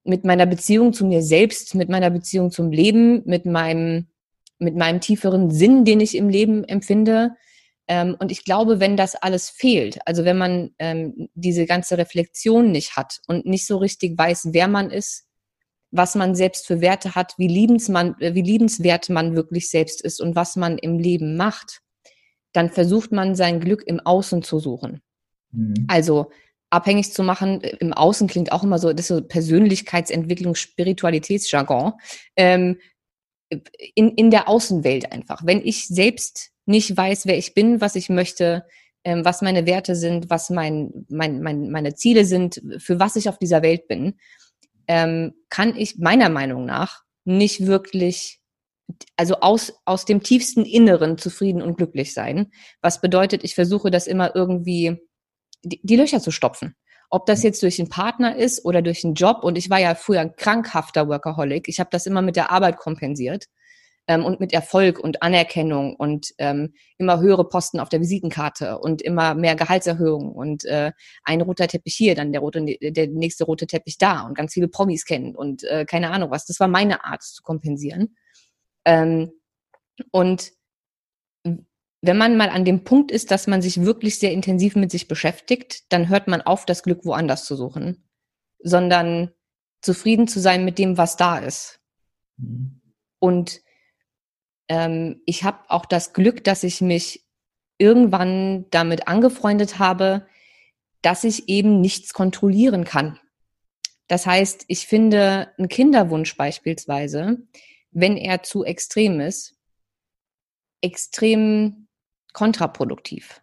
[0.03, 4.07] mit meiner Beziehung zu mir selbst, mit meiner Beziehung zum Leben, mit meinem,
[4.57, 7.35] mit meinem tieferen Sinn, den ich im Leben empfinde.
[7.87, 12.71] Ähm, und ich glaube, wenn das alles fehlt, also wenn man ähm, diese ganze Reflexion
[12.71, 15.26] nicht hat und nicht so richtig weiß, wer man ist,
[15.91, 20.21] was man selbst für Werte hat, wie, liebensman, äh, wie liebenswert man wirklich selbst ist
[20.21, 21.81] und was man im Leben macht,
[22.53, 25.01] dann versucht man sein Glück im Außen zu suchen.
[25.51, 25.85] Mhm.
[25.87, 26.31] Also
[26.69, 31.93] abhängig zu machen, äh, im Außen klingt auch immer so, das ist so Persönlichkeitsentwicklung, Spiritualitätsjargon,
[32.35, 32.77] ähm,
[33.95, 35.41] in, in der Außenwelt einfach.
[35.45, 38.65] Wenn ich selbst nicht weiß, wer ich bin, was ich möchte,
[39.05, 43.29] ähm, was meine Werte sind, was mein, mein, mein, meine Ziele sind, für was ich
[43.29, 44.19] auf dieser Welt bin,
[44.87, 48.39] ähm, kann ich meiner Meinung nach nicht wirklich,
[49.17, 52.51] also aus, aus dem tiefsten Inneren zufrieden und glücklich sein.
[52.81, 54.97] Was bedeutet, ich versuche das immer irgendwie,
[55.63, 56.75] die, die Löcher zu stopfen.
[57.09, 59.43] Ob das jetzt durch einen Partner ist oder durch einen Job.
[59.43, 61.67] Und ich war ja früher ein krankhafter Workaholic.
[61.69, 63.45] Ich habe das immer mit der Arbeit kompensiert
[64.07, 69.01] ähm, und mit Erfolg und Anerkennung und ähm, immer höhere Posten auf der Visitenkarte und
[69.01, 70.91] immer mehr Gehaltserhöhungen und äh,
[71.23, 74.67] ein roter Teppich hier, dann der rote, der nächste rote Teppich da und ganz viele
[74.67, 76.45] Promis kennen und äh, keine Ahnung was.
[76.45, 78.15] Das war meine Art zu kompensieren.
[78.85, 79.31] Ähm,
[80.11, 80.53] und
[82.01, 85.07] wenn man mal an dem Punkt ist, dass man sich wirklich sehr intensiv mit sich
[85.07, 88.07] beschäftigt, dann hört man auf, das Glück woanders zu suchen,
[88.59, 89.31] sondern
[89.81, 91.81] zufrieden zu sein mit dem, was da ist.
[92.37, 92.81] Mhm.
[93.19, 93.61] Und
[94.69, 97.25] ähm, ich habe auch das Glück, dass ich mich
[97.77, 100.27] irgendwann damit angefreundet habe,
[101.01, 103.19] dass ich eben nichts kontrollieren kann.
[104.07, 107.37] Das heißt, ich finde einen Kinderwunsch beispielsweise,
[107.91, 109.55] wenn er zu extrem ist,
[110.81, 111.87] extrem
[112.33, 113.41] kontraproduktiv.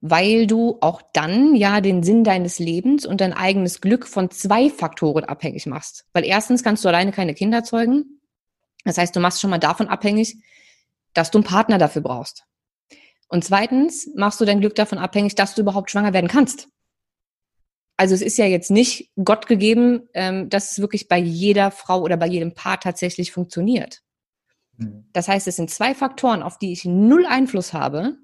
[0.00, 4.70] Weil du auch dann ja den Sinn deines Lebens und dein eigenes Glück von zwei
[4.70, 6.06] Faktoren abhängig machst.
[6.12, 8.17] Weil erstens kannst du alleine keine Kinder zeugen.
[8.88, 10.38] Das heißt, du machst schon mal davon abhängig,
[11.12, 12.44] dass du einen Partner dafür brauchst.
[13.28, 16.70] Und zweitens machst du dein Glück davon abhängig, dass du überhaupt schwanger werden kannst.
[17.98, 22.00] Also es ist ja jetzt nicht Gott gegeben, ähm, dass es wirklich bei jeder Frau
[22.00, 24.00] oder bei jedem Paar tatsächlich funktioniert.
[24.78, 25.06] Mhm.
[25.12, 28.16] Das heißt, es sind zwei Faktoren, auf die ich null Einfluss habe,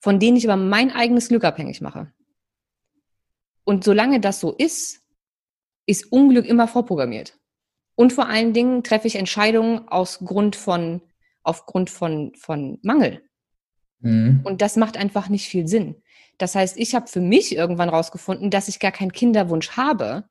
[0.00, 2.10] von denen ich aber mein eigenes Glück abhängig mache.
[3.64, 5.02] Und solange das so ist,
[5.84, 7.37] ist Unglück immer vorprogrammiert.
[7.98, 11.00] Und vor allen Dingen treffe ich Entscheidungen aus Grund von,
[11.42, 13.22] aufgrund von, von Mangel.
[13.98, 14.42] Mhm.
[14.44, 15.96] Und das macht einfach nicht viel Sinn.
[16.38, 20.28] Das heißt, ich habe für mich irgendwann rausgefunden, dass ich gar keinen Kinderwunsch habe.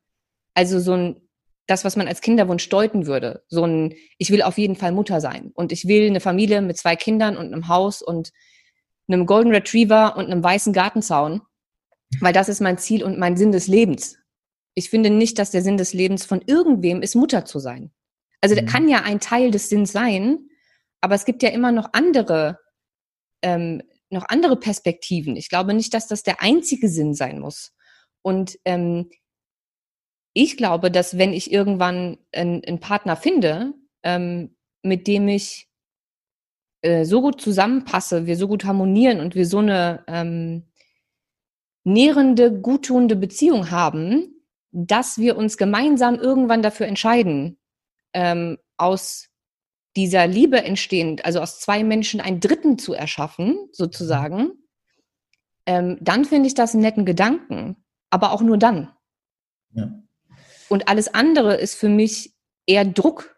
[0.54, 1.22] Also so ein,
[1.66, 3.44] das, was man als Kinderwunsch deuten würde.
[3.50, 5.52] So ein, ich will auf jeden Fall Mutter sein.
[5.54, 8.32] Und ich will eine Familie mit zwei Kindern und einem Haus und
[9.10, 11.42] einem Golden Retriever und einem weißen Gartenzaun.
[12.22, 14.17] Weil das ist mein Ziel und mein Sinn des Lebens.
[14.78, 17.90] Ich finde nicht, dass der Sinn des Lebens von irgendwem ist, Mutter zu sein.
[18.42, 18.60] Also mhm.
[18.60, 20.50] der kann ja ein Teil des Sinns sein,
[21.02, 22.60] aber es gibt ja immer noch andere
[23.42, 25.36] ähm, noch andere Perspektiven.
[25.36, 27.74] Ich glaube nicht, dass das der einzige Sinn sein muss.
[28.22, 29.10] Und ähm,
[30.34, 33.74] ich glaube, dass wenn ich irgendwann einen, einen Partner finde,
[34.04, 35.68] ähm, mit dem ich
[36.84, 40.68] äh, so gut zusammenpasse, wir so gut harmonieren und wir so eine ähm,
[41.84, 44.37] nährende, guttunende Beziehung haben,
[44.72, 47.60] dass wir uns gemeinsam irgendwann dafür entscheiden,
[48.14, 49.30] ähm, aus
[49.96, 54.52] dieser Liebe entstehend, also aus zwei Menschen einen Dritten zu erschaffen, sozusagen,
[55.66, 57.76] ähm, dann finde ich das einen netten Gedanken.
[58.10, 58.90] Aber auch nur dann.
[59.74, 59.92] Ja.
[60.70, 62.34] Und alles andere ist für mich
[62.66, 63.38] eher Druck.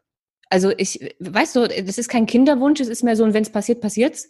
[0.50, 3.82] Also ich, weißt du, das ist kein Kinderwunsch, es ist mehr so, wenn es passiert,
[3.82, 4.30] passiert's.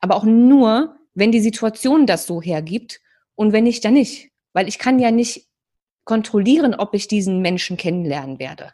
[0.00, 3.00] Aber auch nur, wenn die Situation das so hergibt
[3.36, 4.32] und wenn nicht, dann nicht.
[4.52, 5.48] Weil ich kann ja nicht
[6.04, 8.72] kontrollieren, ob ich diesen Menschen kennenlernen werde.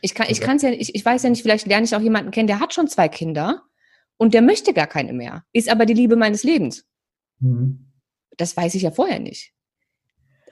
[0.00, 2.30] Ich kann, ich kann's ja, ich, ich weiß ja nicht, vielleicht lerne ich auch jemanden
[2.30, 3.62] kennen, der hat schon zwei Kinder
[4.16, 6.86] und der möchte gar keine mehr, ist aber die Liebe meines Lebens.
[7.40, 7.92] Mhm.
[8.36, 9.52] Das weiß ich ja vorher nicht.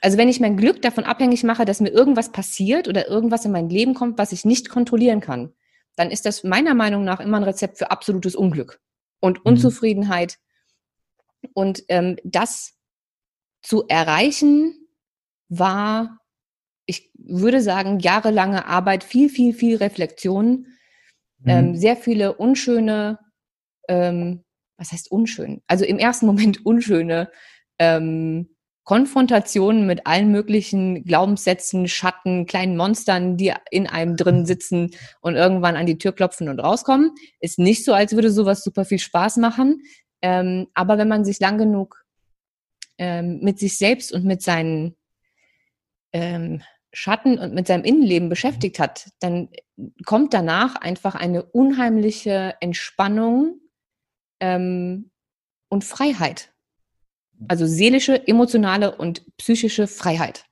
[0.01, 3.51] Also wenn ich mein Glück davon abhängig mache, dass mir irgendwas passiert oder irgendwas in
[3.51, 5.53] mein Leben kommt, was ich nicht kontrollieren kann,
[5.95, 8.79] dann ist das meiner Meinung nach immer ein Rezept für absolutes Unglück
[9.19, 9.51] und mhm.
[9.51, 10.37] Unzufriedenheit.
[11.53, 12.75] Und ähm, das
[13.61, 14.86] zu erreichen
[15.49, 16.17] war
[16.87, 20.67] ich würde sagen, jahrelange Arbeit, viel, viel, viel Reflexion,
[21.39, 21.45] mhm.
[21.45, 23.19] ähm, sehr viele unschöne,
[23.87, 24.43] ähm,
[24.77, 25.61] was heißt unschön?
[25.67, 27.29] Also im ersten Moment unschöne
[27.77, 35.35] ähm, Konfrontationen mit allen möglichen Glaubenssätzen, Schatten, kleinen Monstern, die in einem drin sitzen und
[35.35, 37.11] irgendwann an die Tür klopfen und rauskommen.
[37.41, 39.81] Ist nicht so, als würde sowas super viel Spaß machen.
[40.21, 42.05] Ähm, aber wenn man sich lang genug
[42.97, 44.95] ähm, mit sich selbst und mit seinen
[46.17, 46.61] ähm,
[46.93, 49.49] Schatten und mit seinem Innenleben beschäftigt hat, dann
[50.05, 53.59] kommt danach einfach eine unheimliche Entspannung
[54.39, 55.11] ähm,
[55.69, 56.53] und Freiheit.
[57.47, 60.45] Also seelische, emotionale und psychische Freiheit.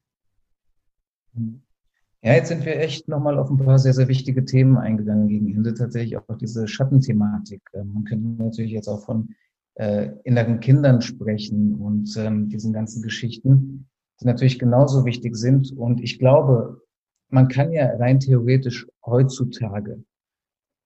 [2.21, 5.51] Ja, jetzt sind wir echt nochmal auf ein paar sehr, sehr wichtige Themen eingegangen gegen
[5.55, 5.73] Ende.
[5.73, 7.61] Tatsächlich auch diese Schattenthematik.
[7.73, 9.33] Ähm, man könnte natürlich jetzt auch von
[9.75, 13.87] äh, inneren Kindern sprechen und ähm, diesen ganzen Geschichten
[14.21, 15.71] die natürlich genauso wichtig sind.
[15.71, 16.81] Und ich glaube,
[17.29, 20.03] man kann ja rein theoretisch heutzutage,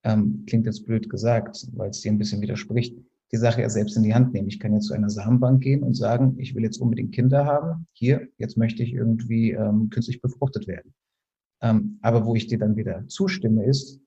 [0.04, 2.98] ähm, klingt jetzt blöd gesagt, weil es dir ein bisschen widerspricht,
[3.32, 4.48] die Sache ja selbst in die Hand nehmen.
[4.48, 7.86] Ich kann jetzt zu einer Samenbank gehen und sagen, ich will jetzt unbedingt Kinder haben.
[7.94, 10.94] Hier, jetzt möchte ich irgendwie ähm, künstlich befruchtet werden.
[11.62, 14.00] Ähm, aber wo ich dir dann wieder zustimme, ist,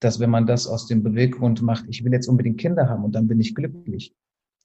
[0.00, 3.14] dass wenn man das aus dem Beweggrund macht, ich will jetzt unbedingt Kinder haben und
[3.14, 4.14] dann bin ich glücklich,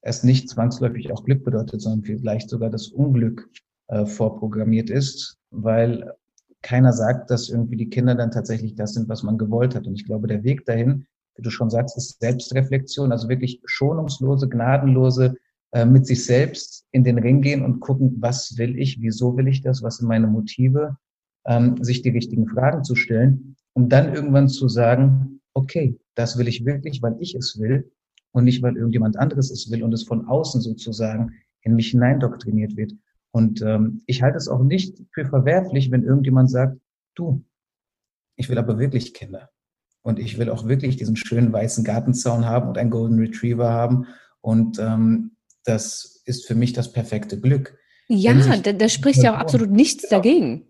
[0.02, 3.50] es nicht zwangsläufig auch Glück bedeutet, sondern vielleicht sogar das Unglück
[3.88, 6.14] äh, vorprogrammiert ist, weil
[6.62, 9.88] keiner sagt, dass irgendwie die Kinder dann tatsächlich das sind, was man gewollt hat.
[9.88, 14.50] Und ich glaube, der Weg dahin, wie du schon sagst, ist Selbstreflexion, also wirklich schonungslose,
[14.50, 15.36] gnadenlose
[15.72, 19.48] äh, mit sich selbst in den Ring gehen und gucken, was will ich, wieso will
[19.48, 20.98] ich das, was sind meine Motive,
[21.46, 26.48] ähm, sich die richtigen Fragen zu stellen, um dann irgendwann zu sagen, okay, das will
[26.48, 27.92] ich wirklich, weil ich es will
[28.32, 32.76] und nicht, weil irgendjemand anderes es will und es von außen sozusagen in mich hineindoktriniert
[32.76, 32.94] wird.
[33.38, 36.76] Und ähm, ich halte es auch nicht für verwerflich, wenn irgendjemand sagt,
[37.14, 37.46] du,
[38.36, 39.52] ich will aber wirklich Kinder.
[40.02, 44.08] Und ich will auch wirklich diesen schönen weißen Gartenzaun haben und einen Golden Retriever haben.
[44.42, 45.36] Und ähm,
[45.66, 47.78] das ist für mich das perfekte Glück.
[48.08, 50.16] Ja, da, da, spricht ja auch absolut nichts genau.
[50.16, 50.66] dagegen.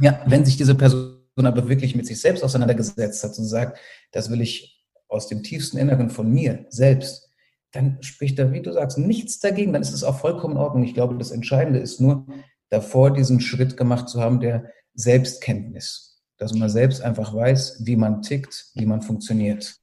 [0.00, 3.78] Ja, wenn sich diese Person aber wirklich mit sich selbst auseinandergesetzt hat und sagt,
[4.10, 7.29] das will ich aus dem tiefsten Inneren von mir selbst,
[7.72, 10.82] dann spricht da, wie du sagst, nichts dagegen, dann ist es auch vollkommen in Ordnung.
[10.84, 12.26] Ich glaube, das Entscheidende ist nur,
[12.70, 18.22] davor diesen Schritt gemacht zu haben, der Selbstkenntnis, dass man selbst einfach weiß, wie man
[18.22, 19.76] tickt, wie man funktioniert.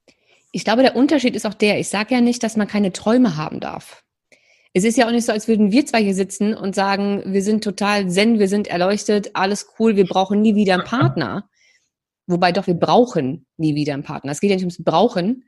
[0.52, 3.38] Ich glaube, der Unterschied ist auch der, ich sage ja nicht, dass man keine Träume
[3.38, 4.04] haben darf.
[4.74, 7.42] Es ist ja auch nicht so, als würden wir zwei hier sitzen und sagen, wir
[7.42, 11.50] sind total zen, wir sind erleuchtet, alles cool, wir brauchen nie wieder einen Partner.
[12.28, 14.32] Wobei doch, wir brauchen nie wieder einen Partner.
[14.32, 15.46] Es geht ja nicht ums Brauchen.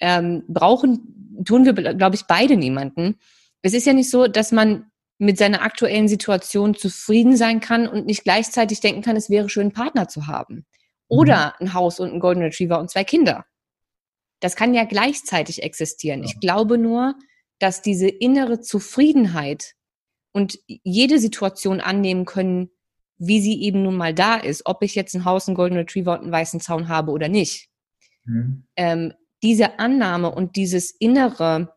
[0.00, 3.18] Ähm, brauchen tun wir, glaube ich, beide niemanden.
[3.62, 8.06] Es ist ja nicht so, dass man mit seiner aktuellen Situation zufrieden sein kann und
[8.06, 10.66] nicht gleichzeitig denken kann, es wäre schön, einen Partner zu haben.
[11.08, 11.66] Oder mhm.
[11.66, 13.46] ein Haus und einen Golden Retriever und zwei Kinder.
[14.40, 16.22] Das kann ja gleichzeitig existieren.
[16.22, 17.14] Ich glaube nur,
[17.58, 19.74] dass diese innere Zufriedenheit
[20.32, 22.70] und jede Situation annehmen können,
[23.16, 26.12] wie sie eben nun mal da ist, ob ich jetzt ein Haus, einen Golden Retriever
[26.12, 27.70] und einen weißen Zaun habe oder nicht.
[28.24, 28.66] Mhm.
[28.76, 29.14] Ähm,
[29.46, 31.72] diese Annahme und dieses innere,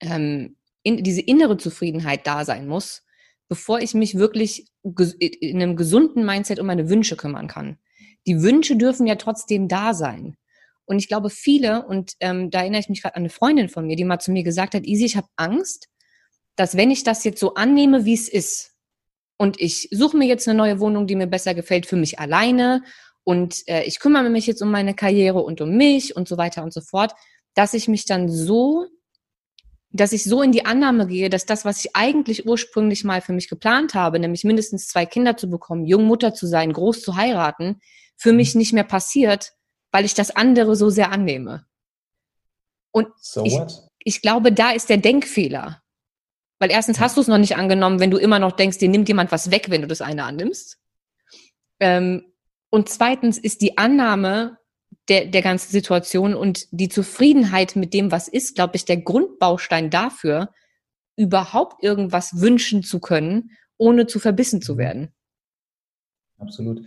[0.00, 3.04] ähm, in, diese innere Zufriedenheit da sein muss,
[3.46, 7.76] bevor ich mich wirklich in einem gesunden Mindset um meine Wünsche kümmern kann.
[8.26, 10.38] Die Wünsche dürfen ja trotzdem da sein.
[10.86, 13.86] Und ich glaube, viele, und ähm, da erinnere ich mich gerade an eine Freundin von
[13.86, 15.90] mir, die mal zu mir gesagt hat, Easy, ich habe Angst,
[16.56, 18.74] dass wenn ich das jetzt so annehme, wie es ist,
[19.36, 22.82] und ich suche mir jetzt eine neue Wohnung, die mir besser gefällt für mich alleine,
[23.28, 26.62] und äh, ich kümmere mich jetzt um meine Karriere und um mich und so weiter
[26.62, 27.12] und so fort,
[27.52, 28.86] dass ich mich dann so,
[29.90, 33.34] dass ich so in die Annahme gehe, dass das, was ich eigentlich ursprünglich mal für
[33.34, 37.82] mich geplant habe, nämlich mindestens zwei Kinder zu bekommen, Jungmutter zu sein, groß zu heiraten,
[38.16, 39.52] für mich nicht mehr passiert,
[39.92, 41.66] weil ich das andere so sehr annehme.
[42.92, 43.60] Und so ich,
[43.98, 45.82] ich glaube, da ist der Denkfehler.
[46.60, 49.06] Weil erstens hast du es noch nicht angenommen, wenn du immer noch denkst, dir nimmt
[49.08, 50.78] jemand was weg, wenn du das eine annimmst.
[51.78, 52.27] Ähm,
[52.70, 54.58] und zweitens ist die Annahme
[55.08, 59.90] der, der ganzen Situation und die Zufriedenheit mit dem, was ist, glaube ich, der Grundbaustein
[59.90, 60.50] dafür,
[61.16, 64.78] überhaupt irgendwas wünschen zu können, ohne zu verbissen zu mhm.
[64.78, 65.08] werden.
[66.38, 66.86] Absolut.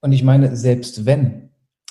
[0.00, 1.50] Und ich meine, selbst wenn,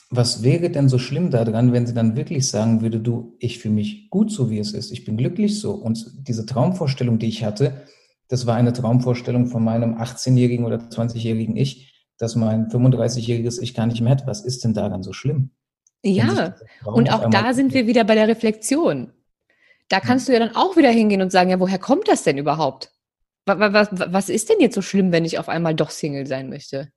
[0.09, 3.73] was wäre denn so schlimm daran, wenn sie dann wirklich sagen würde, du, ich fühle
[3.73, 5.71] mich gut so, wie es ist, ich bin glücklich so.
[5.71, 7.85] Und diese Traumvorstellung, die ich hatte,
[8.29, 13.85] das war eine Traumvorstellung von meinem 18-jährigen oder 20-jährigen Ich, dass mein 35-jähriges Ich gar
[13.85, 14.27] nicht mehr hat.
[14.27, 15.51] Was ist denn daran so schlimm?
[16.03, 16.55] Ja,
[16.85, 19.13] und auch da sind wir wieder bei der Reflexion.
[19.89, 22.37] Da kannst du ja dann auch wieder hingehen und sagen, ja, woher kommt das denn
[22.37, 22.91] überhaupt?
[23.45, 26.49] Was, was, was ist denn jetzt so schlimm, wenn ich auf einmal doch Single sein
[26.49, 26.91] möchte?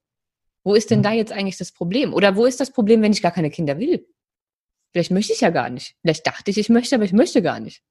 [0.64, 1.04] Wo ist denn hm.
[1.04, 2.12] da jetzt eigentlich das Problem?
[2.12, 4.06] Oder wo ist das Problem, wenn ich gar keine Kinder will?
[4.92, 5.94] Vielleicht möchte ich ja gar nicht.
[6.02, 7.82] Vielleicht dachte ich, ich möchte, aber ich möchte gar nicht.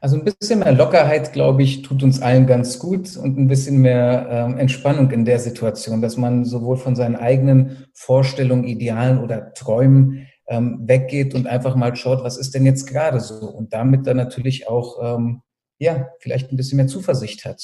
[0.00, 3.78] Also ein bisschen mehr Lockerheit, glaube ich, tut uns allen ganz gut und ein bisschen
[3.78, 9.52] mehr ähm, Entspannung in der Situation, dass man sowohl von seinen eigenen Vorstellungen, Idealen oder
[9.54, 14.06] Träumen ähm, weggeht und einfach mal schaut, was ist denn jetzt gerade so und damit
[14.06, 15.42] dann natürlich auch ähm,
[15.78, 17.60] ja vielleicht ein bisschen mehr Zuversicht hat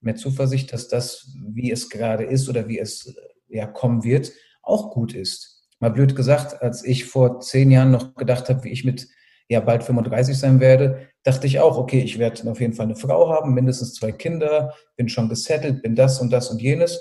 [0.00, 4.32] mehr Zuversicht, dass das, wie es gerade ist oder wie es äh, ja kommen wird,
[4.62, 5.62] auch gut ist.
[5.78, 9.08] Mal blöd gesagt, als ich vor zehn Jahren noch gedacht habe, wie ich mit
[9.50, 12.96] ja bald 35 sein werde, dachte ich auch, okay, ich werde auf jeden Fall eine
[12.96, 16.98] Frau haben, mindestens zwei Kinder, bin schon gesettelt, bin das und das und jenes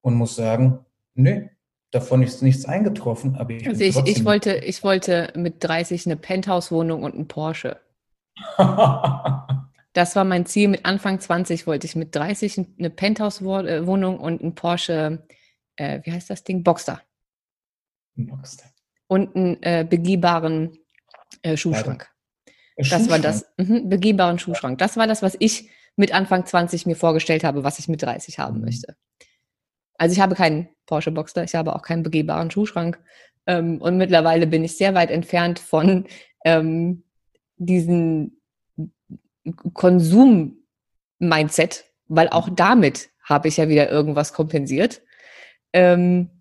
[0.00, 0.78] und muss sagen,
[1.14, 1.48] nö,
[1.90, 3.34] davon ist nichts eingetroffen.
[3.36, 7.80] Aber ich also ich, ich wollte, ich wollte mit 30 eine Penthouse-Wohnung und einen Porsche.
[9.94, 10.68] Das war mein Ziel.
[10.68, 15.26] Mit Anfang 20 wollte ich mit 30 eine Penthouse-Wohnung und ein Porsche,
[15.74, 16.62] äh, wie heißt das Ding?
[16.62, 17.00] Boxster.
[18.14, 18.66] Boxster.
[19.08, 20.78] Und einen äh, begehbaren
[21.42, 22.08] äh, Schuhschrank.
[22.76, 24.78] Das war das, mh, begehbaren Schuhschrank.
[24.78, 28.38] Das war das, was ich mit Anfang 20 mir vorgestellt habe, was ich mit 30
[28.38, 28.66] haben mhm.
[28.66, 28.96] möchte.
[29.94, 33.00] Also ich habe keinen Porsche Boxster, ich habe auch keinen begehbaren Schuhschrank.
[33.46, 36.06] Ähm, und mittlerweile bin ich sehr weit entfernt von
[36.44, 37.04] ähm,
[37.56, 38.40] diesen
[39.72, 45.02] Konsum-Mindset, weil auch damit habe ich ja wieder irgendwas kompensiert.
[45.72, 46.37] Ähm,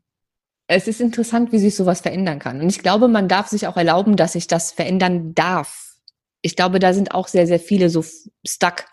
[0.68, 2.62] es ist interessant, wie sich sowas verändern kann.
[2.62, 5.96] Und ich glaube, man darf sich auch erlauben, dass sich das verändern darf.
[6.42, 8.04] Ich glaube, da sind auch sehr, sehr viele so
[8.46, 8.86] stuck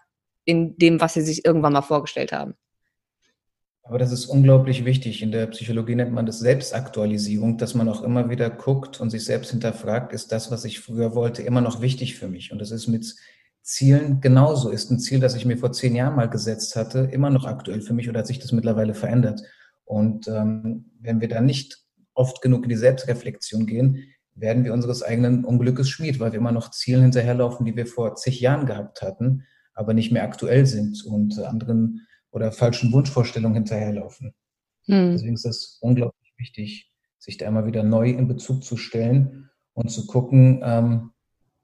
[0.44, 2.54] in dem, was sie sich irgendwann mal vorgestellt haben.
[3.82, 5.20] Aber das ist unglaublich wichtig.
[5.20, 9.24] In der Psychologie nennt man das Selbstaktualisierung, dass man auch immer wieder guckt und sich
[9.24, 12.50] selbst hinterfragt, ist das, was ich früher wollte, immer noch wichtig für mich?
[12.50, 13.14] Und das ist mit
[13.60, 14.70] Zielen genauso.
[14.70, 17.82] Ist ein Ziel, das ich mir vor zehn Jahren mal gesetzt hatte, immer noch aktuell
[17.82, 19.42] für mich oder hat sich das mittlerweile verändert?
[19.84, 24.04] Und ähm, wenn wir da nicht oft genug in die Selbstreflexion gehen,
[24.34, 28.16] werden wir unseres eigenen Unglückes Schmied, weil wir immer noch Zielen hinterherlaufen, die wir vor
[28.16, 34.34] zig Jahren gehabt hatten, aber nicht mehr aktuell sind und anderen oder falschen Wunschvorstellungen hinterherlaufen.
[34.86, 35.12] Hm.
[35.12, 39.90] Deswegen ist es unglaublich wichtig, sich da immer wieder neu in Bezug zu stellen und
[39.90, 41.12] zu gucken, ähm,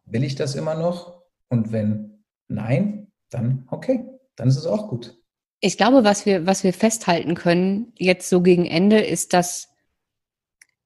[0.04, 1.22] will ich das immer noch?
[1.48, 4.04] Und wenn nein, dann okay,
[4.36, 5.19] dann ist es auch gut.
[5.60, 9.68] Ich glaube, was wir, was wir festhalten können, jetzt so gegen Ende, ist, dass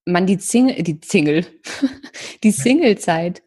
[0.04, 1.46] man die Single, die Single,
[2.42, 3.42] die Singlezeit,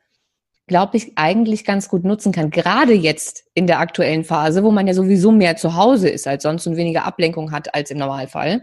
[0.67, 2.49] glaube ich, eigentlich ganz gut nutzen kann.
[2.49, 6.43] Gerade jetzt in der aktuellen Phase, wo man ja sowieso mehr zu Hause ist als
[6.43, 8.61] sonst und weniger Ablenkung hat als im Normalfall,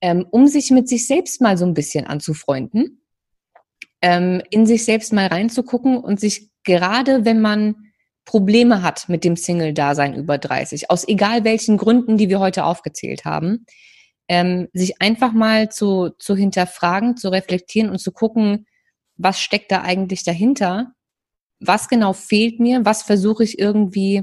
[0.00, 3.02] ähm, um sich mit sich selbst mal so ein bisschen anzufreunden,
[4.00, 7.89] ähm, in sich selbst mal reinzugucken und sich gerade, wenn man
[8.24, 13.24] Probleme hat mit dem Single-Dasein über 30, aus egal welchen Gründen, die wir heute aufgezählt
[13.24, 13.66] haben,
[14.28, 18.66] ähm, sich einfach mal zu, zu hinterfragen, zu reflektieren und zu gucken,
[19.16, 20.92] was steckt da eigentlich dahinter?
[21.58, 22.84] Was genau fehlt mir?
[22.84, 24.22] Was versuche ich irgendwie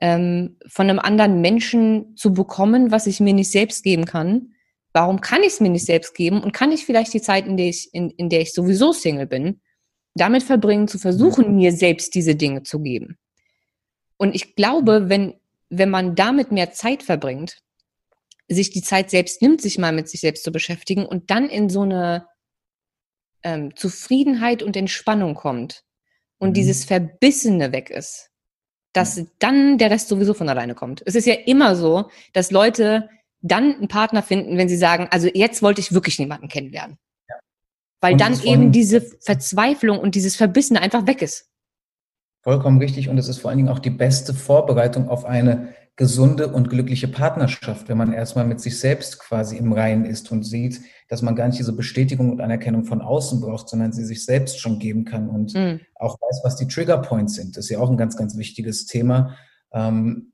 [0.00, 4.52] ähm, von einem anderen Menschen zu bekommen, was ich mir nicht selbst geben kann?
[4.92, 6.42] Warum kann ich es mir nicht selbst geben?
[6.42, 9.26] Und kann ich vielleicht die Zeit, in der ich, in, in der ich sowieso Single
[9.26, 9.60] bin,
[10.18, 13.16] damit verbringen, zu versuchen, mir selbst diese Dinge zu geben?
[14.16, 15.34] Und ich glaube, wenn,
[15.70, 17.58] wenn man damit mehr Zeit verbringt,
[18.48, 21.68] sich die Zeit selbst nimmt, sich mal mit sich selbst zu beschäftigen und dann in
[21.68, 22.26] so eine
[23.42, 25.84] ähm, Zufriedenheit und Entspannung kommt
[26.38, 26.54] und mhm.
[26.54, 28.30] dieses Verbissene weg ist,
[28.92, 29.30] dass mhm.
[29.38, 31.02] dann der Rest sowieso von alleine kommt.
[31.06, 33.08] Es ist ja immer so, dass Leute
[33.40, 36.98] dann einen Partner finden, wenn sie sagen, also jetzt wollte ich wirklich niemanden kennenlernen.
[38.00, 41.48] Weil und dann eben diese Verzweiflung und dieses Verbissene einfach weg ist.
[42.42, 43.08] Vollkommen richtig.
[43.08, 47.08] Und es ist vor allen Dingen auch die beste Vorbereitung auf eine gesunde und glückliche
[47.08, 51.34] Partnerschaft, wenn man erstmal mit sich selbst quasi im Reinen ist und sieht, dass man
[51.34, 55.04] gar nicht diese Bestätigung und Anerkennung von außen braucht, sondern sie sich selbst schon geben
[55.04, 55.80] kann und mhm.
[55.96, 57.56] auch weiß, was die Trigger Points sind.
[57.56, 59.34] Das ist ja auch ein ganz, ganz wichtiges Thema.
[59.72, 60.32] Ähm,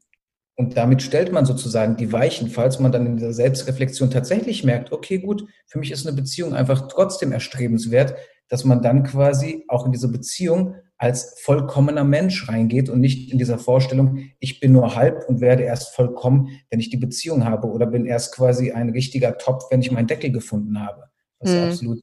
[0.57, 4.93] und damit stellt man sozusagen die Weichen, falls man dann in dieser Selbstreflexion tatsächlich merkt,
[4.93, 8.15] okay, gut, für mich ist eine Beziehung einfach trotzdem erstrebenswert,
[8.49, 13.39] dass man dann quasi auch in diese Beziehung als vollkommener Mensch reingeht und nicht in
[13.39, 17.67] dieser Vorstellung, ich bin nur halb und werde erst vollkommen, wenn ich die Beziehung habe
[17.69, 21.11] oder bin erst quasi ein richtiger Topf, wenn ich meinen Deckel gefunden habe.
[21.41, 21.63] Was mhm.
[21.63, 22.01] absolut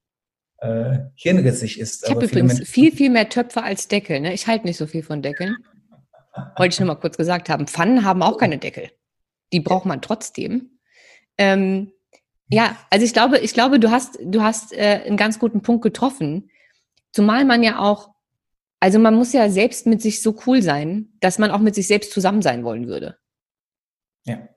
[0.58, 2.04] äh, hirnrissig ist.
[2.04, 4.20] Ich habe übrigens Menschen viel, viel mehr Töpfe als Deckel.
[4.20, 4.34] Ne?
[4.34, 5.56] Ich halte nicht so viel von Deckeln.
[6.58, 7.68] Wollte ich nur mal kurz gesagt haben.
[7.68, 8.90] Pfannen haben auch keine Deckel.
[9.52, 10.80] Die braucht man trotzdem.
[11.38, 11.92] Ähm,
[12.48, 15.84] ja, also ich glaube, ich glaube, du hast, du hast äh, einen ganz guten Punkt
[15.84, 16.50] getroffen.
[17.12, 18.12] Zumal man ja auch
[18.82, 21.86] also man muss ja selbst mit sich so cool sein, dass man auch mit sich
[21.86, 23.18] selbst zusammen sein wollen würde.
[24.26, 24.50] Ja.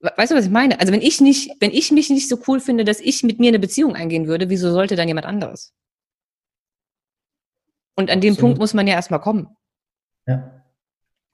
[0.00, 0.78] Weißt du, was ich meine?
[0.78, 3.48] Also wenn ich nicht, wenn ich mich nicht so cool finde, dass ich mit mir
[3.48, 5.74] eine Beziehung eingehen würde, wieso sollte dann jemand anderes?
[7.96, 9.56] Und an dem Punkt muss man ja erstmal kommen.
[10.26, 10.61] Ja.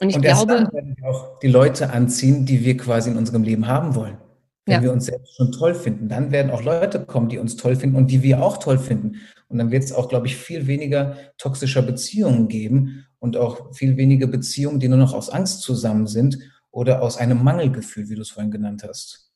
[0.00, 0.54] Und ich Und glaube.
[0.54, 4.18] Dann werden wir auch die Leute anziehen, die wir quasi in unserem Leben haben wollen.
[4.66, 4.82] Wenn ja.
[4.82, 7.96] wir uns selbst schon toll finden, dann werden auch Leute kommen, die uns toll finden
[7.96, 9.16] und die wir auch toll finden.
[9.48, 13.96] Und dann wird es auch, glaube ich, viel weniger toxischer Beziehungen geben und auch viel
[13.96, 16.38] weniger Beziehungen, die nur noch aus Angst zusammen sind
[16.70, 19.32] oder aus einem Mangelgefühl, wie du es vorhin genannt hast.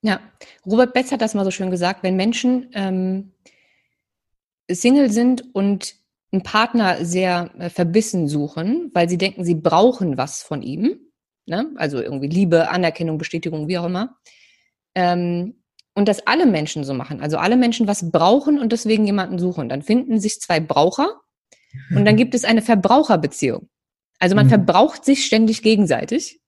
[0.00, 0.20] Ja,
[0.66, 3.32] Robert Betz hat das mal so schön gesagt, wenn Menschen ähm,
[4.70, 5.94] Single sind und
[6.32, 10.98] einen Partner sehr äh, verbissen suchen, weil sie denken, sie brauchen was von ihm,
[11.46, 11.70] ne?
[11.76, 14.16] also irgendwie Liebe, Anerkennung, Bestätigung, wie auch immer,
[14.94, 15.62] ähm,
[15.94, 19.68] und das alle Menschen so machen, also alle Menschen was brauchen und deswegen jemanden suchen,
[19.68, 21.20] dann finden sich zwei Braucher
[21.94, 23.68] und dann gibt es eine Verbraucherbeziehung.
[24.18, 24.50] Also man mhm.
[24.50, 26.40] verbraucht sich ständig gegenseitig,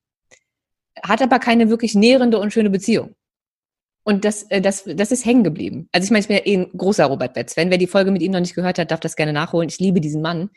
[1.02, 3.14] hat aber keine wirklich nährende und schöne Beziehung.
[4.04, 5.88] Und das, äh, das, das ist hängen geblieben.
[5.92, 7.70] Also ich meine, ich bin ja eh ein großer Robert Betz-Fan.
[7.70, 9.68] Wer die Folge mit ihm noch nicht gehört hat, darf das gerne nachholen.
[9.68, 10.50] Ich liebe diesen Mann.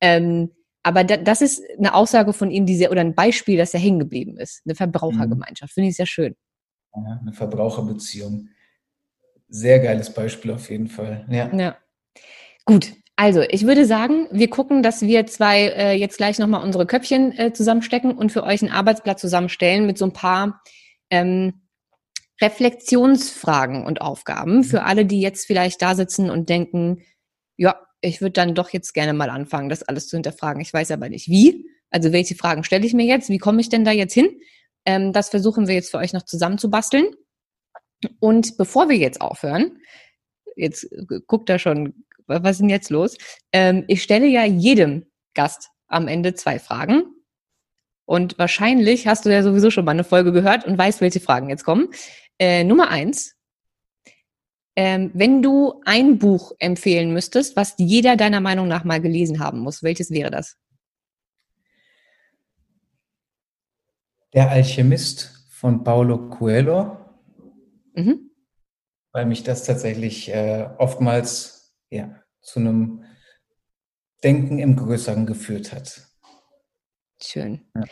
[0.00, 0.50] Ähm,
[0.82, 3.80] aber da, das ist eine Aussage von ihm, die sehr, oder ein Beispiel, dass er
[3.80, 4.62] hängen geblieben ist.
[4.64, 5.72] Eine Verbrauchergemeinschaft.
[5.72, 6.34] Finde ich sehr schön.
[6.94, 8.48] Ja, eine Verbraucherbeziehung.
[9.48, 11.26] Sehr geiles Beispiel auf jeden Fall.
[11.30, 11.54] Ja.
[11.54, 11.76] ja.
[12.64, 12.92] Gut.
[13.16, 17.36] Also, ich würde sagen, wir gucken, dass wir zwei äh, jetzt gleich nochmal unsere Köpfchen
[17.36, 20.62] äh, zusammenstecken und für euch ein Arbeitsblatt zusammenstellen mit so ein paar
[21.10, 21.65] ähm,
[22.40, 27.02] Reflexionsfragen und Aufgaben für alle, die jetzt vielleicht da sitzen und denken,
[27.56, 30.60] ja, ich würde dann doch jetzt gerne mal anfangen, das alles zu hinterfragen.
[30.60, 31.66] Ich weiß aber nicht wie.
[31.90, 33.30] Also welche Fragen stelle ich mir jetzt?
[33.30, 34.28] Wie komme ich denn da jetzt hin?
[34.84, 37.06] Ähm, das versuchen wir jetzt für euch noch zusammenzubasteln.
[38.20, 39.78] Und bevor wir jetzt aufhören,
[40.56, 40.88] jetzt
[41.26, 43.16] guckt da schon, was ist denn jetzt los?
[43.52, 47.04] Ähm, ich stelle ja jedem Gast am Ende zwei Fragen.
[48.04, 51.48] Und wahrscheinlich hast du ja sowieso schon mal eine Folge gehört und weißt, welche Fragen
[51.50, 51.88] jetzt kommen.
[52.38, 53.34] Äh, Nummer eins.
[54.78, 59.60] Ähm, wenn du ein Buch empfehlen müsstest, was jeder deiner Meinung nach mal gelesen haben
[59.60, 60.58] muss, welches wäre das?
[64.34, 66.98] Der Alchemist von Paulo Coelho.
[67.94, 68.30] mhm.
[69.12, 73.04] weil mich das tatsächlich äh, oftmals ja, zu einem
[74.22, 76.06] Denken im Größeren geführt hat.
[77.22, 77.66] Schön.
[77.74, 77.84] Ja.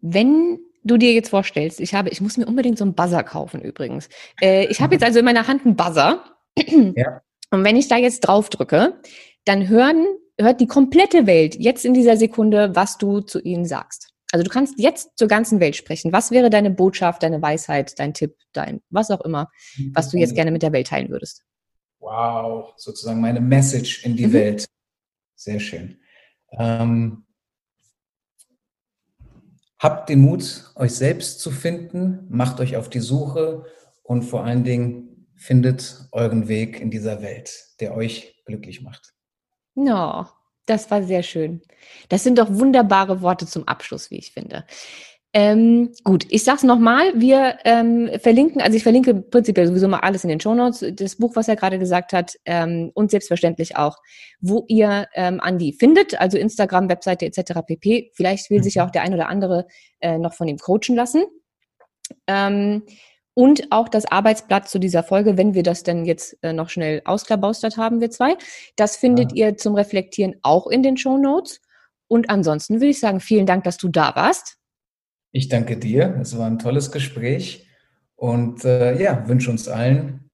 [0.00, 3.60] Wenn du dir jetzt vorstellst, ich habe, ich muss mir unbedingt so einen Buzzer kaufen
[3.60, 4.08] übrigens.
[4.40, 6.24] Äh, ich habe jetzt also in meiner Hand einen Buzzer.
[6.58, 7.20] Ja.
[7.50, 9.00] Und wenn ich da jetzt drauf drücke,
[9.44, 10.06] dann hören,
[10.38, 14.10] hört die komplette Welt jetzt in dieser Sekunde, was du zu ihnen sagst.
[14.32, 16.12] Also du kannst jetzt zur ganzen Welt sprechen.
[16.12, 19.48] Was wäre deine Botschaft, deine Weisheit, dein Tipp, dein was auch immer,
[19.94, 21.44] was du jetzt gerne mit der Welt teilen würdest?
[22.00, 24.32] Wow, sozusagen meine Message in die mhm.
[24.32, 24.66] Welt.
[25.36, 26.00] Sehr schön.
[26.58, 27.25] Ähm,
[29.78, 33.64] habt den Mut, euch selbst zu finden, macht euch auf die Suche
[34.02, 39.14] und vor allen Dingen findet euren Weg in dieser Welt, der euch glücklich macht.
[39.74, 40.26] No,
[40.64, 41.62] das war sehr schön.
[42.08, 44.64] Das sind doch wunderbare Worte zum Abschluss, wie ich finde.
[45.38, 50.24] Ähm, gut, ich sag's nochmal, wir ähm, verlinken, also ich verlinke prinzipiell sowieso mal alles
[50.24, 53.98] in den Shownotes, das Buch, was er gerade gesagt hat, ähm, und selbstverständlich auch,
[54.40, 57.60] wo ihr ähm, Andi findet, also Instagram, Webseite etc.
[57.66, 58.12] pp.
[58.14, 59.66] Vielleicht will sich ja auch der ein oder andere
[60.00, 61.24] äh, noch von ihm coachen lassen.
[62.26, 62.84] Ähm,
[63.34, 67.02] und auch das Arbeitsblatt zu dieser Folge, wenn wir das denn jetzt äh, noch schnell
[67.04, 68.38] ausklabaustert haben, wir zwei.
[68.76, 69.48] Das findet ja.
[69.48, 71.60] ihr zum Reflektieren auch in den Show Notes.
[72.08, 74.56] Und ansonsten würde ich sagen, vielen Dank, dass du da warst.
[75.32, 76.18] Ich danke dir.
[76.20, 77.66] Es war ein tolles Gespräch
[78.14, 80.30] und äh, ja, wünsche uns allen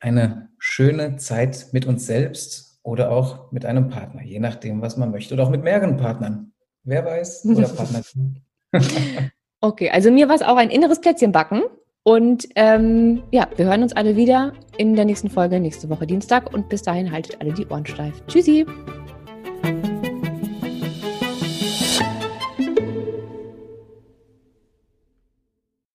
[0.00, 5.10] eine schöne Zeit mit uns selbst oder auch mit einem Partner, je nachdem, was man
[5.10, 5.34] möchte.
[5.34, 6.52] Oder auch mit mehreren Partnern.
[6.84, 7.46] Wer weiß?
[7.46, 8.00] Oder Partner.
[9.60, 11.62] okay, also mir war es auch ein inneres Plätzchen backen.
[12.02, 16.52] Und ähm, ja, wir hören uns alle wieder in der nächsten Folge nächste Woche Dienstag.
[16.54, 18.22] Und bis dahin haltet alle die Ohren steif.
[18.26, 18.64] Tschüssi!